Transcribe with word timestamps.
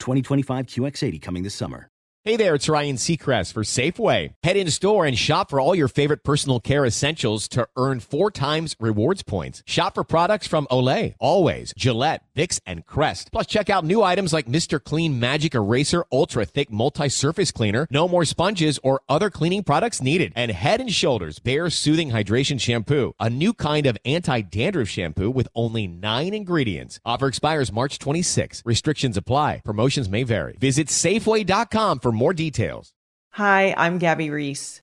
2025 0.00 0.66
QX80 0.66 1.22
coming 1.22 1.44
this 1.44 1.54
summer. 1.54 1.90
Hey 2.22 2.36
there, 2.36 2.54
it's 2.54 2.68
Ryan 2.68 2.96
Seacrest 2.96 3.54
for 3.54 3.62
Safeway. 3.62 4.34
Head 4.42 4.58
in 4.58 4.70
store 4.70 5.06
and 5.06 5.16
shop 5.16 5.48
for 5.48 5.58
all 5.58 5.74
your 5.74 5.88
favorite 5.88 6.22
personal 6.22 6.60
care 6.60 6.84
essentials 6.84 7.48
to 7.48 7.66
earn 7.78 8.00
four 8.00 8.30
times 8.30 8.76
rewards 8.78 9.22
points. 9.22 9.62
Shop 9.66 9.94
for 9.94 10.04
products 10.04 10.46
from 10.46 10.66
Olay, 10.70 11.14
Always, 11.18 11.72
Gillette, 11.78 12.22
Vicks, 12.40 12.60
and 12.64 12.86
Crest. 12.86 13.30
Plus, 13.32 13.46
check 13.46 13.68
out 13.68 13.84
new 13.84 14.02
items 14.02 14.32
like 14.32 14.46
Mr. 14.46 14.82
Clean 14.82 15.20
Magic 15.20 15.54
Eraser 15.54 16.04
Ultra 16.10 16.44
Thick 16.46 16.70
Multi-Surface 16.70 17.50
Cleaner. 17.52 17.86
No 17.90 18.08
more 18.08 18.24
sponges 18.24 18.78
or 18.82 19.02
other 19.08 19.28
cleaning 19.28 19.62
products 19.62 20.00
needed. 20.00 20.32
And 20.34 20.50
Head 20.50 20.80
and 20.80 20.90
Shoulders 20.90 21.38
Bare 21.38 21.68
Soothing 21.68 22.10
Hydration 22.10 22.60
Shampoo, 22.60 23.14
a 23.20 23.28
new 23.28 23.52
kind 23.52 23.86
of 23.86 23.98
anti-dandruff 24.04 24.88
shampoo 24.88 25.30
with 25.30 25.48
only 25.54 25.86
nine 25.86 26.32
ingredients. 26.32 27.00
Offer 27.04 27.26
expires 27.26 27.72
March 27.72 27.98
26. 27.98 28.62
Restrictions 28.64 29.16
apply. 29.16 29.60
Promotions 29.64 30.08
may 30.08 30.22
vary. 30.22 30.56
Visit 30.58 30.88
Safeway.com 30.88 32.00
for 32.00 32.12
more 32.12 32.32
details. 32.32 32.94
Hi, 33.34 33.74
I'm 33.76 33.98
Gabby 33.98 34.30
Reece. 34.30 34.82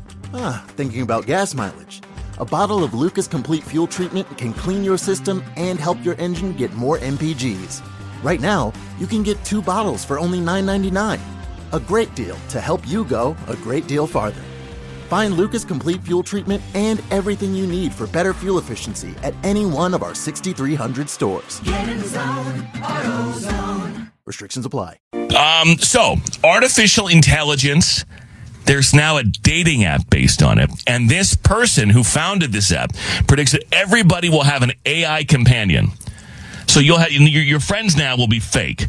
Ah, 0.33 0.63
thinking 0.69 1.01
about 1.01 1.25
gas 1.25 1.53
mileage. 1.53 2.01
A 2.39 2.45
bottle 2.45 2.83
of 2.83 2.93
Lucas 2.93 3.27
Complete 3.27 3.63
Fuel 3.65 3.87
Treatment 3.87 4.27
can 4.37 4.53
clean 4.53 4.83
your 4.83 4.97
system 4.97 5.43
and 5.57 5.77
help 5.79 6.03
your 6.03 6.15
engine 6.15 6.53
get 6.53 6.73
more 6.73 6.97
MPGs. 6.97 7.81
Right 8.23 8.39
now, 8.39 8.71
you 8.97 9.07
can 9.07 9.23
get 9.23 9.43
two 9.43 9.61
bottles 9.61 10.05
for 10.05 10.17
only 10.17 10.39
$9.99. 10.39 11.19
A 11.73 11.79
great 11.79 12.13
deal 12.15 12.37
to 12.49 12.61
help 12.61 12.87
you 12.87 13.03
go 13.05 13.35
a 13.47 13.55
great 13.57 13.87
deal 13.87 14.07
farther. 14.07 14.41
Find 15.09 15.35
Lucas 15.35 15.65
Complete 15.65 16.01
Fuel 16.03 16.23
Treatment 16.23 16.61
and 16.73 17.03
everything 17.11 17.53
you 17.53 17.67
need 17.67 17.93
for 17.93 18.07
better 18.07 18.33
fuel 18.33 18.57
efficiency 18.57 19.13
at 19.23 19.33
any 19.43 19.65
one 19.65 19.93
of 19.93 20.03
our 20.03 20.15
6,300 20.15 21.09
stores. 21.09 21.59
Get 21.61 21.89
in 21.89 21.97
the 21.99 22.07
zone, 22.07 22.61
AutoZone. 22.75 24.11
Restrictions 24.25 24.65
apply. 24.65 24.97
Um, 25.37 25.77
so, 25.79 26.15
artificial 26.43 27.07
intelligence. 27.09 28.05
There's 28.65 28.93
now 28.93 29.17
a 29.17 29.23
dating 29.23 29.83
app 29.83 30.09
based 30.09 30.43
on 30.43 30.59
it. 30.59 30.69
And 30.87 31.09
this 31.09 31.35
person 31.35 31.89
who 31.89 32.03
founded 32.03 32.51
this 32.51 32.71
app 32.71 32.93
predicts 33.27 33.51
that 33.53 33.63
everybody 33.71 34.29
will 34.29 34.43
have 34.43 34.61
an 34.61 34.71
AI 34.85 35.23
companion. 35.23 35.89
So 36.67 36.79
you'll 36.79 36.99
have 36.99 37.11
your, 37.11 37.43
your 37.43 37.59
friends 37.59 37.95
now 37.95 38.15
will 38.15 38.27
be 38.27 38.39
fake. 38.39 38.85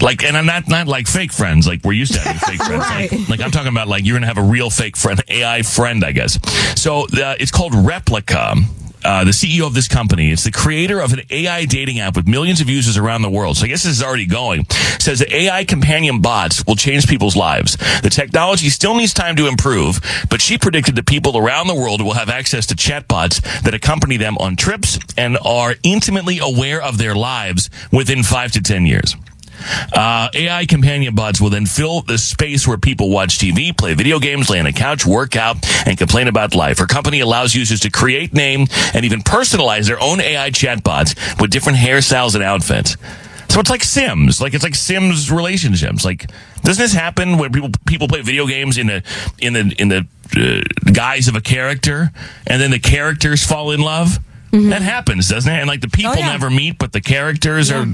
Like, 0.00 0.24
and 0.24 0.36
I'm 0.36 0.46
not, 0.46 0.68
not 0.68 0.88
like 0.88 1.06
fake 1.06 1.32
friends, 1.32 1.66
like 1.66 1.84
we're 1.84 1.92
used 1.92 2.14
to 2.14 2.20
having 2.20 2.40
fake 2.40 2.62
friends. 2.66 3.12
Like, 3.12 3.28
like, 3.28 3.40
I'm 3.40 3.50
talking 3.50 3.70
about 3.70 3.88
like 3.88 4.04
you're 4.04 4.14
going 4.14 4.22
to 4.22 4.28
have 4.28 4.38
a 4.38 4.42
real 4.42 4.68
fake 4.68 4.96
friend, 4.96 5.22
AI 5.28 5.62
friend, 5.62 6.04
I 6.04 6.12
guess. 6.12 6.38
So 6.80 7.02
uh, 7.02 7.36
it's 7.38 7.52
called 7.52 7.72
Replika. 7.72 8.56
Uh, 9.04 9.24
the 9.24 9.30
CEO 9.30 9.66
of 9.66 9.74
this 9.74 9.88
company, 9.88 10.30
it's 10.30 10.44
the 10.44 10.50
creator 10.50 11.00
of 11.00 11.12
an 11.12 11.20
AI 11.30 11.64
dating 11.64 12.00
app 12.00 12.16
with 12.16 12.28
millions 12.28 12.60
of 12.60 12.68
users 12.68 12.96
around 12.96 13.22
the 13.22 13.30
world. 13.30 13.56
So 13.56 13.64
I 13.64 13.68
guess 13.68 13.82
this 13.82 13.92
is 13.92 14.02
already 14.02 14.26
going. 14.26 14.66
Says 14.98 15.18
that 15.18 15.32
AI 15.32 15.64
companion 15.64 16.20
bots 16.20 16.64
will 16.66 16.76
change 16.76 17.06
people's 17.06 17.36
lives. 17.36 17.76
The 18.02 18.10
technology 18.10 18.68
still 18.68 18.94
needs 18.94 19.12
time 19.12 19.36
to 19.36 19.48
improve, 19.48 20.00
but 20.30 20.40
she 20.40 20.58
predicted 20.58 20.94
that 20.96 21.06
people 21.06 21.36
around 21.36 21.66
the 21.66 21.74
world 21.74 22.00
will 22.02 22.14
have 22.14 22.30
access 22.30 22.66
to 22.66 22.74
chatbots 22.74 23.40
that 23.62 23.74
accompany 23.74 24.16
them 24.16 24.38
on 24.38 24.56
trips 24.56 24.98
and 25.16 25.38
are 25.44 25.74
intimately 25.82 26.38
aware 26.38 26.80
of 26.80 26.98
their 26.98 27.14
lives 27.14 27.70
within 27.90 28.22
five 28.22 28.52
to 28.52 28.62
ten 28.62 28.86
years. 28.86 29.16
Uh, 29.92 30.28
AI 30.34 30.66
companion 30.66 31.14
bots 31.14 31.40
will 31.40 31.50
then 31.50 31.66
fill 31.66 32.02
the 32.02 32.18
space 32.18 32.66
where 32.66 32.78
people 32.78 33.10
watch 33.10 33.38
TV, 33.38 33.76
play 33.76 33.94
video 33.94 34.18
games, 34.18 34.50
lay 34.50 34.60
on 34.60 34.66
a 34.66 34.72
couch, 34.72 35.06
work 35.06 35.36
out, 35.36 35.56
and 35.86 35.98
complain 35.98 36.28
about 36.28 36.54
life. 36.54 36.78
Her 36.78 36.86
company 36.86 37.20
allows 37.20 37.54
users 37.54 37.80
to 37.80 37.90
create, 37.90 38.32
name, 38.32 38.66
and 38.94 39.04
even 39.04 39.20
personalize 39.20 39.86
their 39.86 40.00
own 40.00 40.20
AI 40.20 40.50
chatbots 40.50 41.40
with 41.40 41.50
different 41.50 41.78
hairstyles 41.78 42.34
and 42.34 42.42
outfits. 42.42 42.96
So 43.52 43.60
it's 43.60 43.68
like 43.68 43.84
Sims, 43.84 44.40
like 44.40 44.54
it's 44.54 44.64
like 44.64 44.74
Sims 44.74 45.30
relationships. 45.30 46.06
Like, 46.06 46.30
doesn't 46.62 46.82
this 46.82 46.94
happen 46.94 47.36
when 47.36 47.52
people 47.52 47.70
people 47.86 48.08
play 48.08 48.22
video 48.22 48.46
games 48.46 48.78
in 48.78 48.86
the 48.86 49.02
in 49.40 49.52
the 49.52 49.74
in 49.78 49.88
the 49.88 50.06
uh, 50.34 50.90
guise 50.90 51.28
of 51.28 51.36
a 51.36 51.42
character, 51.42 52.10
and 52.46 52.62
then 52.62 52.70
the 52.70 52.78
characters 52.78 53.44
fall 53.44 53.72
in 53.72 53.80
love? 53.80 54.18
Mm-hmm. 54.52 54.68
That 54.70 54.82
happens, 54.82 55.28
doesn't 55.28 55.50
it? 55.52 55.58
And 55.58 55.66
like 55.66 55.80
the 55.80 55.88
oh, 55.92 55.96
people 55.96 56.12
Oh, 56.12 56.18
yeah. 56.18 56.30
never 56.30 56.50
meet, 56.50 56.78
but 56.78 56.92
the 56.92 57.00
characters 57.00 57.70
are 57.70 57.86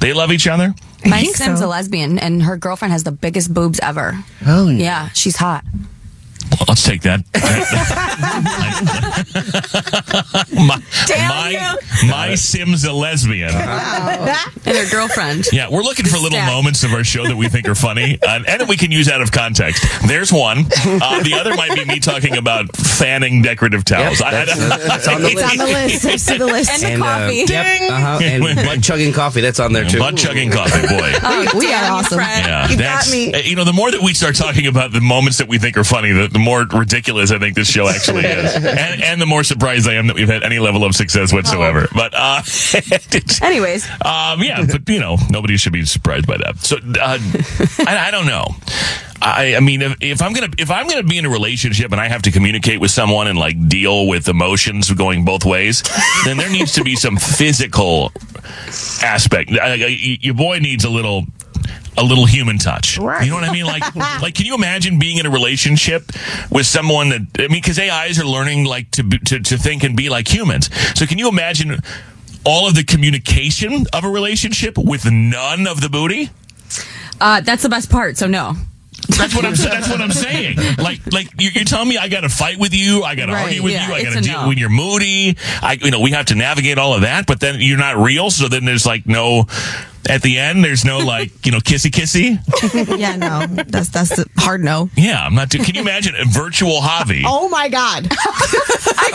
they 0.00 0.12
love 0.12 0.30
each 0.32 0.46
other. 0.46 0.74
My 1.06 1.20
think 1.22 1.36
Sim's 1.36 1.60
so. 1.60 1.66
a 1.66 1.68
lesbian, 1.68 2.18
and 2.18 2.42
her 2.42 2.56
girlfriend 2.56 2.92
has 2.92 3.04
the 3.04 3.12
biggest 3.12 3.52
boobs 3.52 3.80
ever. 3.80 4.18
Oh, 4.46 4.68
yeah, 4.68 4.78
Yeah, 4.78 5.08
she's 5.10 5.36
hot. 5.36 5.64
Well, 6.54 6.66
let's 6.68 6.84
take 6.84 7.02
that. 7.02 7.24
my, 10.52 10.82
my, 11.08 11.76
my 12.08 12.34
Sim's 12.34 12.84
a 12.84 12.92
lesbian. 12.92 13.50
And 13.50 14.76
her 14.76 14.90
girlfriend. 14.90 15.46
Yeah, 15.52 15.68
we're 15.70 15.82
looking 15.82 16.06
for 16.06 16.16
little 16.16 16.38
Stat. 16.38 16.46
moments 16.52 16.84
of 16.84 16.92
our 16.92 17.04
show 17.04 17.24
that 17.26 17.36
we 17.36 17.48
think 17.48 17.68
are 17.68 17.74
funny, 17.74 18.18
uh, 18.22 18.40
and 18.46 18.60
that 18.60 18.68
we 18.68 18.76
can 18.76 18.90
use 18.90 19.08
out 19.08 19.22
of 19.22 19.32
context. 19.32 19.84
There's 20.06 20.32
one. 20.32 20.58
Uh, 20.84 21.22
the 21.22 21.34
other 21.34 21.54
might 21.54 21.74
be 21.74 21.84
me 21.84 22.00
talking 22.00 22.36
about 22.36 22.74
fanning 22.76 23.42
decorative 23.42 23.84
towels. 23.84 24.20
I- 24.22 24.28
I- 24.28 24.44
That's, 24.44 24.60
uh, 24.60 24.76
that's 24.88 25.08
on 25.08 25.22
the 25.22 25.28
It's 25.30 25.42
on 25.42 25.56
the 25.56 25.64
list. 25.64 26.04
list. 26.04 26.06
I 26.06 26.16
see 26.16 26.38
the 26.38 26.46
list. 26.46 26.70
And 26.72 26.82
the 26.82 26.86
And, 26.88 27.02
uh, 27.02 27.06
coffee. 27.06 27.44
Yep, 27.48 27.90
uh-huh, 27.90 28.18
and 28.22 28.42
blood 28.64 28.82
chugging 28.82 29.12
coffee. 29.12 29.40
That's 29.40 29.60
on 29.60 29.72
there 29.72 29.84
too. 29.84 29.98
Butt 29.98 30.16
chugging 30.16 30.50
coffee, 30.50 30.86
boy. 30.86 31.12
Oh, 31.26 31.58
We 31.58 31.72
are 31.72 31.90
awesome. 31.92 32.18
Yeah, 32.20 32.68
You 32.68 32.76
got 32.76 32.82
that's 32.84 33.12
me. 33.12 33.32
uh, 33.32 33.38
you 33.38 33.56
know 33.56 33.64
the 33.64 33.72
more 33.72 33.90
that 33.90 34.02
we 34.02 34.14
start 34.14 34.36
talking 34.36 34.66
about 34.66 34.92
the 34.92 35.00
moments 35.00 35.38
that 35.38 35.48
we 35.48 35.58
think 35.58 35.76
are 35.76 35.84
funny, 35.84 36.12
the, 36.12 36.28
the 36.28 36.38
more 36.44 36.64
ridiculous 36.72 37.30
I 37.30 37.38
think 37.38 37.54
this 37.56 37.68
show 37.68 37.88
actually 37.88 38.24
is, 38.26 38.54
and, 38.54 39.02
and 39.02 39.20
the 39.20 39.26
more 39.26 39.42
surprised 39.44 39.88
I 39.88 39.94
am 39.94 40.06
that 40.08 40.16
we've 40.16 40.28
had 40.28 40.42
any 40.42 40.58
level 40.58 40.84
of 40.84 40.94
success 40.94 41.32
whatsoever. 41.32 41.88
But 41.94 42.12
uh, 42.14 42.42
Anyways, 43.42 43.88
um, 44.02 44.42
yeah, 44.42 44.64
but 44.70 44.88
you 44.88 45.00
know 45.00 45.16
nobody 45.30 45.56
should 45.56 45.72
be 45.72 45.84
surprised 45.84 46.26
by 46.26 46.36
that. 46.38 46.58
So 46.58 46.76
uh, 46.76 47.18
I, 47.88 48.08
I 48.08 48.10
don't 48.10 48.26
know. 48.26 48.46
I, 49.22 49.54
I 49.56 49.60
mean, 49.60 49.80
if, 49.80 49.96
if 50.00 50.22
I'm 50.22 50.34
gonna 50.34 50.50
if 50.58 50.70
I'm 50.70 50.86
gonna 50.86 51.02
be 51.02 51.16
in 51.16 51.24
a 51.24 51.30
relationship 51.30 51.92
and 51.92 52.00
I 52.00 52.08
have 52.08 52.22
to 52.22 52.30
communicate 52.30 52.80
with 52.80 52.90
someone 52.90 53.26
and 53.26 53.38
like 53.38 53.68
deal 53.68 54.06
with 54.06 54.28
emotions 54.28 54.90
going 54.92 55.24
both 55.24 55.44
ways, 55.46 55.82
then 56.26 56.36
there 56.36 56.50
needs 56.50 56.72
to 56.74 56.84
be 56.84 56.94
some 56.94 57.16
physical 57.16 58.12
aspect. 59.02 59.50
Uh, 59.50 59.54
uh, 59.62 59.76
y- 59.80 60.18
your 60.20 60.34
boy 60.34 60.58
needs 60.58 60.84
a 60.84 60.90
little 60.90 61.24
a 61.96 62.02
little 62.04 62.26
human 62.26 62.58
touch. 62.58 62.98
Right. 62.98 63.24
You 63.24 63.30
know 63.30 63.36
what 63.36 63.44
I 63.48 63.52
mean? 63.52 63.66
Like, 63.66 63.94
like, 64.22 64.34
can 64.34 64.46
you 64.46 64.54
imagine 64.54 64.98
being 64.98 65.18
in 65.18 65.26
a 65.26 65.30
relationship 65.30 66.10
with 66.50 66.66
someone 66.66 67.08
that 67.10 67.22
I 67.38 67.42
mean, 67.42 67.50
because 67.62 67.78
AIs 67.78 68.18
are 68.18 68.24
learning 68.26 68.64
like 68.64 68.90
to 68.92 69.02
to 69.08 69.40
to 69.40 69.56
think 69.58 69.84
and 69.84 69.96
be 69.96 70.08
like 70.08 70.32
humans. 70.32 70.68
So, 70.98 71.06
can 71.06 71.18
you 71.18 71.28
imagine 71.28 71.78
all 72.44 72.66
of 72.68 72.74
the 72.74 72.84
communication 72.84 73.86
of 73.92 74.04
a 74.04 74.08
relationship 74.08 74.76
with 74.76 75.10
none 75.10 75.66
of 75.66 75.80
the 75.80 75.88
booty? 75.88 76.30
uh, 77.20 77.40
that's 77.40 77.62
the 77.62 77.68
best 77.68 77.90
part. 77.90 78.16
So 78.16 78.26
no. 78.26 78.54
That's 79.18 79.34
what 79.34 79.44
I'm. 79.44 79.54
sa- 79.54 79.68
That's 79.68 79.88
what 79.90 80.00
I'm 80.00 80.12
saying. 80.12 80.56
Like, 80.78 81.00
like 81.12 81.28
you're, 81.38 81.52
you're 81.52 81.64
telling 81.64 81.88
me 81.88 81.98
I 81.98 82.08
got 82.08 82.20
to 82.22 82.28
fight 82.30 82.58
with 82.58 82.72
you. 82.72 83.02
I 83.02 83.14
got 83.16 83.26
to 83.26 83.32
Right, 83.32 83.44
argue 83.44 83.62
with 83.62 83.72
yeah, 83.74 83.88
you. 83.88 83.94
I 83.94 84.02
got 84.02 84.14
to 84.14 84.20
deal 84.22 84.40
no. 84.42 84.48
when 84.48 84.56
you're 84.56 84.70
moody. 84.70 85.36
I, 85.60 85.78
you 85.82 85.90
know, 85.90 86.00
we 86.00 86.12
have 86.12 86.26
to 86.26 86.34
navigate 86.34 86.78
all 86.78 86.94
of 86.94 87.02
that. 87.02 87.26
But 87.26 87.38
then 87.40 87.56
you're 87.60 87.76
not 87.78 87.98
real. 87.98 88.30
So 88.30 88.48
then 88.48 88.64
there's 88.64 88.86
like 88.86 89.04
no. 89.06 89.46
At 90.08 90.22
the 90.22 90.38
end, 90.38 90.62
there's 90.64 90.84
no 90.84 90.98
like, 90.98 91.46
you 91.46 91.52
know, 91.52 91.58
kissy 91.58 91.90
kissy. 91.90 92.38
yeah, 92.98 93.16
no, 93.16 93.46
that's 93.46 93.88
that's 93.88 94.18
a 94.18 94.24
hard 94.38 94.62
no. 94.62 94.90
Yeah, 94.96 95.24
I'm 95.24 95.34
not. 95.34 95.48
Do- 95.48 95.58
Can 95.62 95.74
you 95.74 95.80
imagine 95.80 96.14
a 96.16 96.24
virtual 96.24 96.80
hobby? 96.80 97.22
Oh 97.36 97.48
my 97.48 97.68
god. 97.68 98.08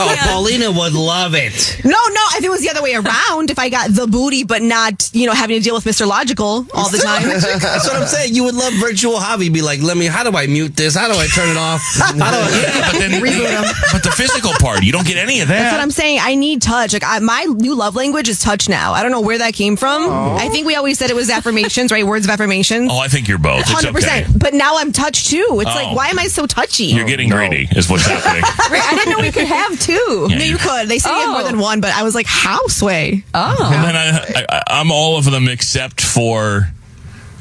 Oh, 0.01 0.15
Paulina 0.19 0.71
would 0.71 0.93
love 0.93 1.33
it. 1.35 1.81
No, 1.83 1.89
no, 1.91 2.21
if 2.37 2.43
it 2.43 2.49
was 2.49 2.61
the 2.61 2.69
other 2.69 2.81
way 2.81 2.93
around, 2.95 3.49
if 3.51 3.59
I 3.59 3.67
got 3.67 3.89
the 3.93 4.07
booty 4.07 4.45
but 4.45 4.61
not, 4.61 5.09
you 5.13 5.25
know, 5.25 5.33
having 5.33 5.57
to 5.57 5.63
deal 5.63 5.73
with 5.75 5.83
Mr. 5.83 6.07
Logical 6.07 6.65
all 6.73 6.89
the 6.89 6.99
time. 6.99 7.27
That's 7.27 7.85
what 7.87 7.95
I'm 7.97 8.07
saying. 8.07 8.33
You 8.33 8.45
would 8.45 8.55
love 8.55 8.71
virtual 8.79 9.19
hobby. 9.19 9.49
Be 9.49 9.61
like, 9.61 9.81
let 9.81 9.97
me. 9.97 10.05
How 10.05 10.23
do 10.29 10.37
I 10.37 10.47
mute 10.47 10.75
this? 10.77 10.95
How 10.95 11.11
do 11.11 11.19
I 11.19 11.27
turn 11.27 11.49
it 11.49 11.57
off? 11.57 11.81
How 11.95 12.13
do 12.13 12.19
I? 12.23 12.61
Yeah, 12.61 12.91
but 12.91 12.99
then, 12.99 13.11
Reboot 13.21 13.45
'em. 13.51 13.63
but 13.91 14.03
the 14.03 14.11
physical 14.11 14.51
part, 14.59 14.83
you 14.83 14.93
don't 14.93 15.05
get 15.07 15.17
any 15.17 15.41
of 15.41 15.49
that. 15.49 15.59
That's 15.63 15.73
what 15.73 15.81
I'm 15.81 15.91
saying. 15.91 16.19
I 16.21 16.35
need 16.35 16.61
touch. 16.61 16.93
Like 16.93 17.03
I, 17.05 17.19
my 17.19 17.43
new 17.43 17.75
love 17.75 17.95
language 17.95 18.29
is 18.29 18.39
touch 18.39 18.69
now. 18.69 18.93
I 18.93 19.01
don't 19.03 19.11
know 19.11 19.21
where 19.21 19.39
that 19.39 19.53
came 19.53 19.75
from. 19.75 20.03
Oh. 20.03 20.37
I 20.39 20.47
think 20.49 20.65
we 20.65 20.75
always 20.79 20.97
said 20.97 21.09
it 21.11 21.15
was 21.15 21.29
affirmations, 21.29 21.91
right? 21.91 22.05
Words 22.05 22.25
of 22.25 22.31
affirmations. 22.31 22.89
Oh, 22.91 22.97
I 22.97 23.07
think 23.07 23.27
you're 23.27 23.37
both. 23.37 23.61
It's 23.61 23.71
Hundred 23.71 23.89
okay. 23.89 24.23
percent. 24.23 24.39
But 24.39 24.53
now 24.55 24.77
I'm 24.77 24.91
touched 24.91 25.29
too. 25.29 25.45
It's 25.61 25.69
Oh. 25.69 25.75
like, 25.75 25.95
why 25.95 26.07
am 26.07 26.17
I 26.17 26.27
so 26.27 26.45
touchy? 26.47 26.85
You're 26.85 27.05
getting 27.05 27.29
greedy, 27.29 27.67
is 27.75 27.89
what's 27.89 28.05
happening. 28.05 28.41
Right, 28.71 28.83
I 28.83 28.95
didn't 28.95 29.11
know 29.15 29.21
we 29.21 29.31
could 29.31 29.47
have 29.47 29.79
two. 29.79 30.27
Yeah, 30.29 30.37
no, 30.39 30.43
you 30.43 30.51
you- 30.53 30.57
could. 30.57 30.87
They 30.89 30.99
say 30.99 31.09
you 31.11 31.19
have 31.19 31.29
more 31.29 31.41
Oh. 31.41 31.45
than 31.45 31.59
one, 31.59 31.81
but 31.81 31.91
I 31.93 32.03
was 32.03 32.13
like, 32.15 32.25
how 32.27 32.65
sway? 32.67 33.23
Oh. 33.33 33.71
And 33.73 33.83
then 33.83 33.95
I, 33.95 34.45
I, 34.49 34.63
I'm 34.79 34.91
all 34.91 35.17
of 35.17 35.25
them 35.25 35.47
except 35.47 36.01
for. 36.01 36.69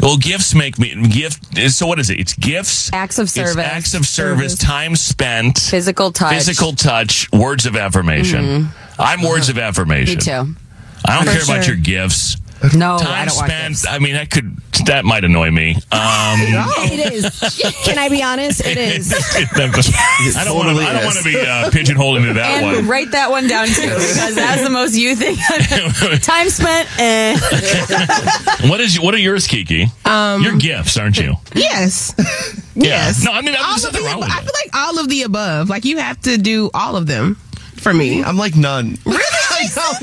Well, 0.00 0.16
gifts 0.16 0.54
make 0.54 0.78
me 0.78 0.94
gift. 1.08 1.58
So 1.72 1.86
what 1.88 1.98
is 1.98 2.08
it? 2.08 2.20
It's 2.20 2.32
gifts, 2.34 2.92
Acts 2.92 3.18
of 3.18 3.24
it's 3.24 3.32
service. 3.34 3.56
acts 3.56 3.94
of 3.94 4.06
service, 4.06 4.56
time 4.56 4.94
spent, 4.94 5.58
Physical 5.58 6.12
touch. 6.12 6.34
physical 6.34 6.72
touch, 6.72 7.30
words 7.32 7.66
of 7.66 7.74
affirmation. 7.76 8.44
Mm-hmm. 8.44 9.00
I'm 9.02 9.22
words 9.22 9.50
uh-huh. 9.50 9.58
of 9.58 9.64
affirmation. 9.64 10.14
Me 10.14 10.20
too. 10.20 10.54
I 11.04 11.16
don't 11.16 11.26
For 11.26 11.32
care 11.32 11.42
about 11.56 11.66
your 11.66 11.76
gifts. 11.76 12.36
No, 12.74 12.96
I 12.96 13.24
don't 13.24 13.36
want 13.36 13.50
spent. 13.50 13.68
this. 13.74 13.86
I 13.86 13.98
mean, 13.98 14.14
that 14.14 14.30
could 14.30 14.56
that 14.86 15.04
might 15.04 15.24
annoy 15.24 15.50
me. 15.50 15.74
Um, 15.74 15.80
no. 16.50 16.66
It 16.90 17.12
is. 17.12 17.74
Can 17.84 17.98
I 17.98 18.08
be 18.08 18.22
honest? 18.22 18.60
It 18.64 18.76
is. 18.78 19.12
I 19.14 19.44
don't 20.44 20.56
want 20.56 20.76
to. 20.76 20.82
I 20.84 20.92
don't 20.92 21.04
want 21.04 21.16
to 21.18 21.24
be 21.24 21.38
uh, 21.40 21.70
pigeonholed 21.72 22.18
into 22.18 22.34
that 22.34 22.62
And 22.62 22.76
one. 22.78 22.88
write 22.88 23.10
that 23.12 23.30
one 23.30 23.46
down 23.48 23.66
too, 23.68 23.82
because 23.82 24.34
that's 24.34 24.62
the 24.62 24.70
most 24.70 24.96
you 24.96 25.14
thing. 25.14 25.36
Time 26.20 26.48
spent. 26.50 26.88
Eh. 26.98 27.38
What 28.68 28.80
is? 28.80 28.98
What 29.00 29.14
are 29.14 29.18
yours, 29.18 29.46
Kiki? 29.46 29.86
Um, 30.04 30.42
your 30.42 30.56
gifts, 30.58 30.96
aren't 30.96 31.18
you? 31.18 31.34
Yes. 31.54 32.14
Yeah. 32.74 32.84
yes. 32.90 33.24
No, 33.24 33.32
I 33.32 33.40
mean, 33.42 33.54
all 33.56 33.66
there's 33.70 33.84
of 33.84 33.92
nothing 33.92 34.04
the 34.04 34.10
wrong 34.10 34.20
with. 34.20 34.30
I 34.30 34.40
feel 34.40 34.52
like 34.64 34.70
all 34.74 34.98
of 34.98 35.08
the 35.08 35.22
above. 35.22 35.68
Like 35.68 35.84
you 35.84 35.98
have 35.98 36.20
to 36.22 36.38
do 36.38 36.70
all 36.74 36.96
of 36.96 37.06
them 37.06 37.34
for 37.76 37.92
me. 37.94 38.22
I'm 38.22 38.36
like 38.36 38.56
none. 38.56 38.96
Really? 39.06 39.22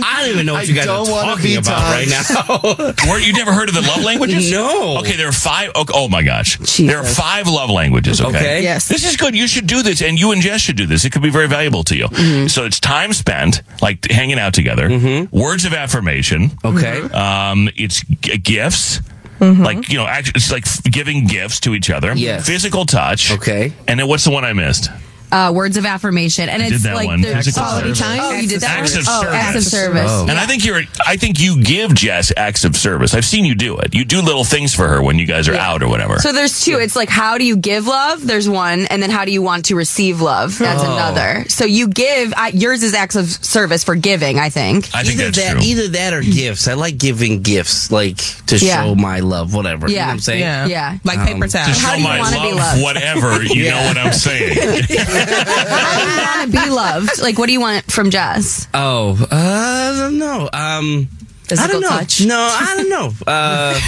I 0.03 0.21
don't 0.21 0.29
even 0.33 0.45
know 0.45 0.53
what 0.53 0.59
I 0.59 0.63
you 0.63 0.73
guys 0.75 0.87
are 0.87 1.05
talking 1.05 1.43
be 1.43 1.55
about 1.55 1.81
right 1.91 2.07
now. 2.09 2.93
Were 3.11 3.19
you 3.19 3.33
never 3.33 3.53
heard 3.53 3.69
of 3.69 3.75
the 3.75 3.81
love 3.81 4.03
languages? 4.03 4.51
No. 4.51 4.97
Okay, 4.99 5.15
there 5.15 5.27
are 5.29 5.31
five. 5.31 5.71
Okay, 5.75 5.93
oh 5.95 6.07
my 6.09 6.23
gosh, 6.23 6.57
there 6.77 6.97
are 6.99 7.03
five 7.05 7.47
love 7.47 7.69
languages. 7.69 8.21
Okay. 8.21 8.35
Okay. 8.37 8.63
Yes. 8.63 8.87
This 8.87 9.05
is 9.05 9.15
good. 9.17 9.35
You 9.35 9.47
should 9.47 9.67
do 9.67 9.81
this, 9.83 10.01
and 10.01 10.19
you 10.19 10.31
and 10.31 10.41
Jess 10.41 10.61
should 10.61 10.75
do 10.77 10.85
this. 10.85 11.05
It 11.05 11.11
could 11.11 11.21
be 11.21 11.29
very 11.29 11.47
valuable 11.47 11.83
to 11.85 11.95
you. 11.95 12.07
Mm-hmm. 12.07 12.47
So 12.47 12.65
it's 12.65 12.79
time 12.79 13.13
spent, 13.13 13.61
like 13.81 14.09
hanging 14.09 14.39
out 14.39 14.53
together. 14.53 14.89
Words 15.31 15.65
of 15.65 15.73
affirmation. 15.73 16.51
Okay. 16.63 17.01
Um, 17.01 17.69
it's 17.75 18.01
g- 18.03 18.37
gifts. 18.37 18.99
Like 19.39 19.89
you 19.89 19.97
know, 19.97 20.07
act- 20.07 20.31
it's 20.35 20.51
like 20.51 20.65
f- 20.65 20.81
giving 20.83 21.27
gifts 21.27 21.59
to 21.61 21.75
each 21.75 21.89
other. 21.91 22.13
Yes. 22.15 22.47
Physical 22.47 22.85
touch. 22.85 23.31
Okay. 23.31 23.73
And 23.87 23.99
then 23.99 24.07
what's 24.07 24.23
the 24.23 24.31
one 24.31 24.43
I 24.43 24.53
missed? 24.53 24.89
Uh, 25.35 25.51
words 25.51 25.75
of 25.75 25.85
affirmation, 25.85 26.47
and 26.47 26.63
I 26.63 26.67
it's 26.67 26.75
did 26.77 26.81
that 26.83 26.95
like 26.95 27.07
one. 27.07 27.19
there's 27.19 27.35
Physical 27.45 27.63
quality 27.63 27.93
service. 27.93 27.99
time. 27.99 28.19
Oh, 28.21 28.31
you 28.39 28.47
did 28.47 28.61
that. 28.61 28.79
Acts 28.79 28.93
one? 28.93 29.01
of 29.01 29.07
oh, 29.09 29.29
acts 29.33 29.55
of 29.57 29.63
service. 29.63 30.09
service. 30.09 30.11
Oh. 30.11 30.27
And 30.29 30.39
I 30.39 30.45
think 30.45 30.63
you're. 30.63 30.81
I 31.05 31.17
think 31.17 31.41
you 31.41 31.61
give 31.61 31.93
Jess 31.93 32.31
acts 32.37 32.63
of 32.63 32.75
service. 32.77 33.13
I've 33.13 33.25
seen 33.25 33.43
you 33.43 33.53
do 33.53 33.77
it. 33.79 33.93
You 33.93 34.05
do 34.05 34.21
little 34.21 34.45
things 34.45 34.73
for 34.73 34.87
her 34.87 35.01
when 35.03 35.19
you 35.19 35.25
guys 35.25 35.49
are 35.49 35.55
out 35.55 35.83
or 35.83 35.89
whatever. 35.89 36.19
So 36.19 36.31
there's 36.31 36.63
two. 36.63 36.77
It's 36.79 36.95
like 36.95 37.09
how 37.09 37.37
do 37.37 37.43
you 37.43 37.57
give 37.57 37.85
love? 37.85 38.25
There's 38.25 38.47
one, 38.47 38.85
and 38.85 39.03
then 39.03 39.09
how 39.09 39.25
do 39.25 39.31
you 39.33 39.41
want 39.41 39.65
to 39.65 39.75
receive 39.75 40.21
love? 40.21 40.57
That's 40.57 40.81
Oh. 40.81 40.93
another. 40.93 41.43
So 41.49 41.65
you 41.65 41.89
give. 41.89 42.33
I, 42.37 42.49
yours 42.49 42.81
is 42.81 42.93
acts 42.93 43.17
of 43.17 43.27
service 43.27 43.83
for 43.83 43.95
giving. 43.95 44.39
I 44.39 44.49
think. 44.49 44.89
I 44.95 45.03
think 45.03 45.15
either 45.19 45.25
that's 45.31 45.37
that, 45.37 45.51
true. 45.57 45.61
either 45.63 45.87
that 45.89 46.13
or 46.13 46.21
gifts. 46.21 46.67
I 46.69 46.75
like 46.75 46.97
giving 46.97 47.41
gifts, 47.41 47.91
like 47.91 48.17
to 48.47 48.57
Yeah. 48.57 48.83
show 48.85 48.95
my 48.95 49.19
love, 49.19 49.53
whatever. 49.53 49.89
You 49.89 49.95
know 49.95 49.99
Yeah. 49.99 50.07
what 50.07 50.13
I'm 50.13 50.19
saying? 50.19 50.39
Yeah. 50.39 50.65
Yeah. 50.67 50.97
Like 51.03 51.19
Um, 51.19 51.25
paper 51.27 51.47
to 51.47 51.51
towels. 51.57 51.77
show 51.77 51.91
do 51.91 51.97
you 51.97 52.03
my 52.07 52.19
wanna 52.19 52.35
be 52.41 52.53
love, 52.53 52.55
loved? 52.55 52.81
whatever. 52.83 53.43
You 53.43 53.69
know 53.71 53.83
what 53.83 53.97
I'm 53.97 54.13
saying. 54.13 54.55
How 55.27 55.99
do 55.99 56.01
you 56.11 56.17
want 56.17 56.51
to 56.51 56.65
be 56.65 56.69
loved? 56.69 57.21
Like, 57.21 57.37
what 57.37 57.47
do 57.47 57.53
you 57.53 57.59
want 57.61 57.91
from 57.91 58.09
Jess? 58.09 58.67
Oh, 58.73 59.17
uh, 59.31 59.35
I 59.35 59.95
don't 59.97 60.17
know. 60.17 60.49
Um, 60.53 61.09
I 61.11 61.47
Physical 61.47 61.73
don't 61.73 61.81
know. 61.81 61.89
touch? 61.89 62.21
No, 62.25 62.37
I 62.39 62.73
don't 62.77 62.89
know. 62.89 63.11
Uh, 63.27 63.79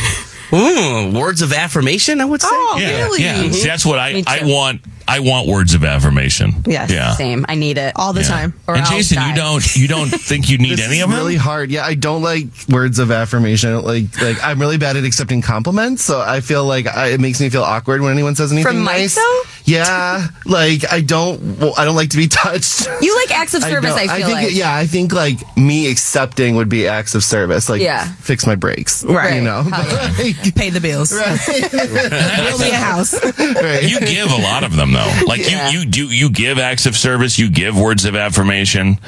ooh, 0.55 1.19
words 1.19 1.41
of 1.41 1.51
affirmation. 1.51 2.21
I 2.21 2.25
would 2.25 2.41
say. 2.41 2.47
Oh, 2.49 2.77
Yeah, 2.79 3.03
really? 3.03 3.21
yeah. 3.23 3.51
See, 3.51 3.65
that's 3.67 3.85
what 3.85 3.99
I 3.99 4.13
Me 4.13 4.23
I 4.25 4.39
too. 4.39 4.47
want. 4.47 4.81
I 5.07 5.19
want 5.19 5.47
words 5.47 5.73
of 5.73 5.83
affirmation. 5.83 6.53
Yes. 6.65 6.91
Yeah. 6.91 7.13
Same. 7.13 7.45
I 7.47 7.55
need 7.55 7.77
it 7.77 7.93
All 7.95 8.13
the 8.13 8.21
Yeah. 8.21 8.27
time. 8.27 8.53
Or 8.67 8.75
and 8.75 8.83
I'll 8.83 8.91
Jason, 8.91 9.17
die. 9.17 9.29
you 9.29 9.35
don't 9.35 9.75
you 9.75 9.87
don't 9.87 10.09
think 10.29 10.49
you 10.49 10.57
need 10.57 10.77
This 10.77 10.85
any 10.87 10.97
is 10.97 11.03
of 11.03 11.09
them? 11.09 11.17
really 11.19 11.35
hard. 11.37 11.71
Yeah, 11.71 11.85
I 11.85 11.93
don't 11.95 12.21
like 12.21 12.47
words 12.69 12.99
of 12.99 13.11
affirmation. 13.11 13.81
Like 13.83 14.21
like 14.21 14.37
I'm 14.43 14.59
really 14.59 14.77
bad 14.77 14.97
at 14.97 15.03
accepting 15.05 15.41
compliments, 15.41 16.03
so 16.03 16.21
I 16.21 16.41
feel 16.41 16.65
like 16.65 16.87
I, 16.87 17.07
it 17.07 17.19
makes 17.19 17.39
me 17.39 17.49
feel 17.49 17.63
awkward 17.63 18.01
when 18.01 18.11
anyone 18.11 18.35
says 18.35 18.51
anything 18.51 18.71
From 18.71 18.83
Mike, 18.83 18.97
nice. 18.97 19.15
though? 19.15 19.41
Yeah, 19.65 20.27
like 20.45 20.91
I 20.91 21.01
don't 21.01 21.57
well, 21.59 21.73
I 21.77 21.85
don't 21.85 21.95
like 21.95 22.09
to 22.11 22.17
be 22.17 22.27
touched. 22.43 22.87
You 23.01 23.15
like 23.17 23.31
acts 23.37 23.53
of 23.53 23.63
service. 23.63 23.93
I, 23.93 24.07
don't. 24.07 24.17
feel 24.17 24.27
think 24.27 24.41
like. 24.49 24.55
yeah, 24.55 24.73
I 24.75 24.85
think 24.87 25.13
like 25.13 25.57
me 25.57 25.89
accepting 25.91 26.55
would 26.55 26.69
be 26.69 26.87
acts 26.87 27.15
of 27.15 27.23
service, 27.23 27.69
like 27.69 27.81
Yeah. 27.81 28.05
fix 28.19 28.45
my 28.47 28.55
brakes, 28.55 29.03
Right. 29.03 29.35
You 29.35 29.41
know, 29.41 29.63
Hell 29.63 30.13
Like, 30.23 30.55
Pay 30.55 30.69
the 30.69 30.79
bills. 30.81 31.11
Build 31.11 32.59
me 32.61 32.69
a 32.71 32.75
house. 32.75 33.13
right. 33.23 33.83
You 33.83 33.99
give 33.99 34.31
a 34.31 34.41
lot 34.41 34.63
of 34.63 34.75
them 34.75 34.91
though. 34.97 35.25
Like 35.27 35.49
Yeah. 35.49 35.69
you 35.69 35.79
you 35.79 35.85
do 35.85 36.05
you 36.07 36.29
give 36.29 36.57
acts 36.59 36.85
of 36.85 36.95
service. 36.97 37.37
You 37.39 37.49
give 37.49 37.79
words 37.79 38.05
of 38.05 38.15
affirmation. 38.15 38.99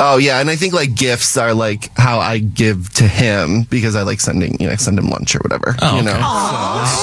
Oh 0.00 0.16
yeah, 0.16 0.40
and 0.40 0.48
I 0.50 0.56
think 0.56 0.72
like 0.74 0.94
gifts 0.94 1.36
are 1.36 1.54
like 1.54 1.90
how 1.96 2.18
I 2.18 2.38
give 2.38 2.92
to 2.94 3.04
him 3.06 3.62
because 3.70 3.94
I 3.96 4.02
like 4.02 4.20
sending 4.20 4.56
you 4.60 4.68
know 4.68 4.76
send 4.76 4.98
him 4.98 5.08
lunch 5.08 5.34
or 5.34 5.40
whatever. 5.40 5.76
Oh, 5.82 5.96
you 5.96 6.02
know, 6.02 6.12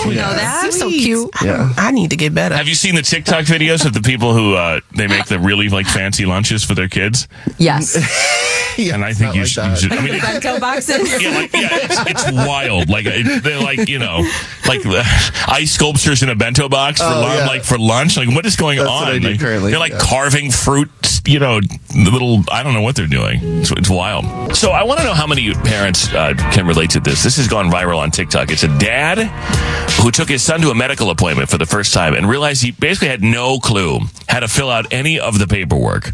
You 0.10 0.16
know 0.16 0.34
that? 0.34 0.62
You're 0.64 0.72
so 0.72 0.90
cute. 0.90 1.30
yeah. 1.44 1.72
I 1.78 1.92
need 1.92 2.10
to 2.12 2.16
get 2.18 2.34
better. 2.34 2.56
Have 2.56 2.68
you 2.68 2.76
seen 2.76 2.96
the 2.96 3.02
TikTok 3.02 3.46
videos 3.46 3.86
of 3.86 3.94
the 3.94 4.02
people 4.02 4.34
who 4.34 4.56
uh, 4.56 4.80
they 4.96 5.08
make 5.08 5.26
the 5.26 5.40
really 5.40 5.70
like 5.70 5.86
fancy 5.88 6.26
lunches 6.26 6.64
for 6.64 6.74
their 6.76 6.88
kids? 6.88 7.28
Yes. 7.58 7.96
yeah, 8.78 8.96
And 8.96 9.04
I 9.06 9.14
think 9.14 9.36
you 9.36 9.42
like 9.42 9.50
should, 9.50 9.64
you 9.64 9.70
that. 9.70 9.78
should. 9.80 9.92
I 9.94 10.02
mean, 10.02 10.20
Bento 10.22 10.60
boxes. 10.60 11.22
yeah, 11.22 11.30
like, 11.32 11.54
yeah, 11.54 11.70
it's, 11.72 12.00
it's 12.26 12.32
wild. 12.32 12.90
Like 12.90 13.06
it, 13.08 13.44
they're 13.44 13.62
like 13.62 13.88
you 13.88 14.00
know, 14.00 14.20
like 14.68 14.86
uh, 14.86 15.04
ice 15.48 15.72
sculptures 15.74 16.24
in 16.24 16.30
a 16.30 16.36
bento 16.36 16.70
box 16.70 17.00
for 17.00 17.08
Oh, 17.08 17.22
lunch, 17.22 17.40
yeah. 17.40 17.48
like 17.48 17.64
for 17.64 17.78
lunch. 17.78 18.18
Like 18.18 18.30
what 18.34 18.46
is 18.46 18.56
going 18.56 18.78
That's 18.78 18.90
on? 18.90 19.02
what 19.06 19.14
I 19.14 19.20
do 19.20 19.30
Like, 19.30 19.40
currently, 19.40 19.72
They're 19.72 19.80
like 19.80 19.94
yeah. 19.94 20.00
carving 20.02 20.52
fruit. 20.52 20.90
You 21.28 21.40
know, 21.40 21.60
the 21.62 22.10
little. 22.12 22.44
I 22.52 22.64
don't 22.64 22.74
know 22.74 22.79
what 22.84 22.96
they're 22.96 23.08
doing. 23.08 23.40
It's, 23.42 23.72
it's 23.72 23.90
wild. 23.90 24.56
So 24.56 24.72
I 24.72 24.84
want 24.84 25.00
to 25.00 25.06
know 25.06 25.14
how 25.14 25.28
many 25.28 25.54
parents 25.54 26.14
uh, 26.14 26.34
can 26.54 26.68
relate 26.68 26.92
to 26.92 27.00
this. 27.00 27.24
This 27.24 27.38
has 27.38 27.48
gone 27.48 27.70
viral 27.70 27.98
on 27.98 28.12
TikTok. 28.12 28.52
It's 28.52 28.64
a 28.64 28.80
dad 28.80 29.20
who 30.02 30.12
took 30.12 30.30
his 30.30 30.44
son 30.44 30.62
to 30.62 30.70
a 30.70 30.76
medical 30.76 31.10
appointment 31.10 31.50
for 31.50 31.58
the 31.58 31.66
first 31.66 31.94
time 31.94 32.14
and 32.14 32.28
realized 32.28 32.62
he 32.62 32.72
basically 32.72 33.10
had 33.10 33.22
no 33.22 33.60
clue 33.60 34.00
how 34.28 34.40
to 34.40 34.48
fill 34.48 34.70
out 34.70 34.92
any 34.94 35.20
of 35.20 35.40
the 35.40 35.48
paperwork 35.48 36.12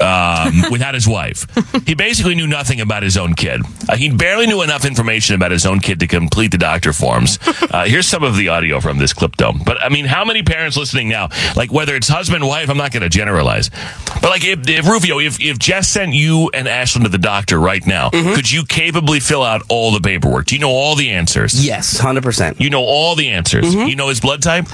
um, 0.00 0.64
without 0.70 0.94
his 0.94 1.06
wife. 1.06 1.46
He 1.86 1.94
basically 1.94 2.34
knew 2.34 2.46
nothing 2.46 2.80
about 2.80 3.02
his 3.02 3.16
own 3.16 3.34
kid. 3.34 3.62
Uh, 3.88 3.96
he 3.96 4.10
barely 4.10 4.46
knew 4.46 4.62
enough 4.62 4.84
information 4.84 5.34
about 5.34 5.50
his 5.50 5.66
own 5.66 5.80
kid 5.80 6.00
to 6.00 6.06
complete 6.06 6.50
the 6.50 6.58
doctor 6.58 6.92
forms. 6.92 7.38
Uh, 7.70 7.84
here's 7.86 8.06
some 8.06 8.22
of 8.22 8.36
the 8.36 8.48
audio 8.48 8.80
from 8.80 8.98
this 8.98 9.12
clip, 9.12 9.36
though. 9.36 9.52
But 9.52 9.80
I 9.82 9.88
mean, 9.88 10.04
how 10.04 10.24
many 10.24 10.42
parents 10.42 10.76
listening 10.76 11.08
now, 11.08 11.28
like 11.56 11.72
whether 11.72 11.94
it's 11.94 12.08
husband, 12.08 12.46
wife, 12.46 12.68
I'm 12.70 12.76
not 12.76 12.92
going 12.92 13.02
to 13.02 13.08
generalize, 13.08 13.70
but 14.06 14.24
like 14.30 14.44
if, 14.44 14.68
if 14.68 14.86
Rufio, 14.86 15.18
if, 15.18 15.40
if 15.40 15.58
Jess 15.58 15.88
sent 15.88 16.14
you 16.14 16.50
and 16.54 16.66
Ashlyn 16.66 17.02
to 17.04 17.08
the 17.08 17.18
doctor 17.18 17.58
right 17.58 17.84
now, 17.86 18.10
could 18.10 18.50
you 18.50 18.64
capably 18.64 19.20
fill 19.20 19.42
out 19.42 19.62
all 19.68 19.92
the 19.92 20.00
paperwork? 20.00 20.46
Do 20.46 20.54
you 20.54 20.60
know 20.60 20.70
all 20.70 20.96
the 20.96 21.10
answers? 21.10 21.64
Yes, 21.64 21.98
hundred 21.98 22.22
percent. 22.22 22.60
You 22.60 22.70
know 22.70 22.82
all 22.82 23.14
the 23.14 23.28
answers. 23.30 23.74
You 23.74 23.96
know 23.96 24.08
his 24.08 24.20
blood 24.20 24.42
type? 24.42 24.66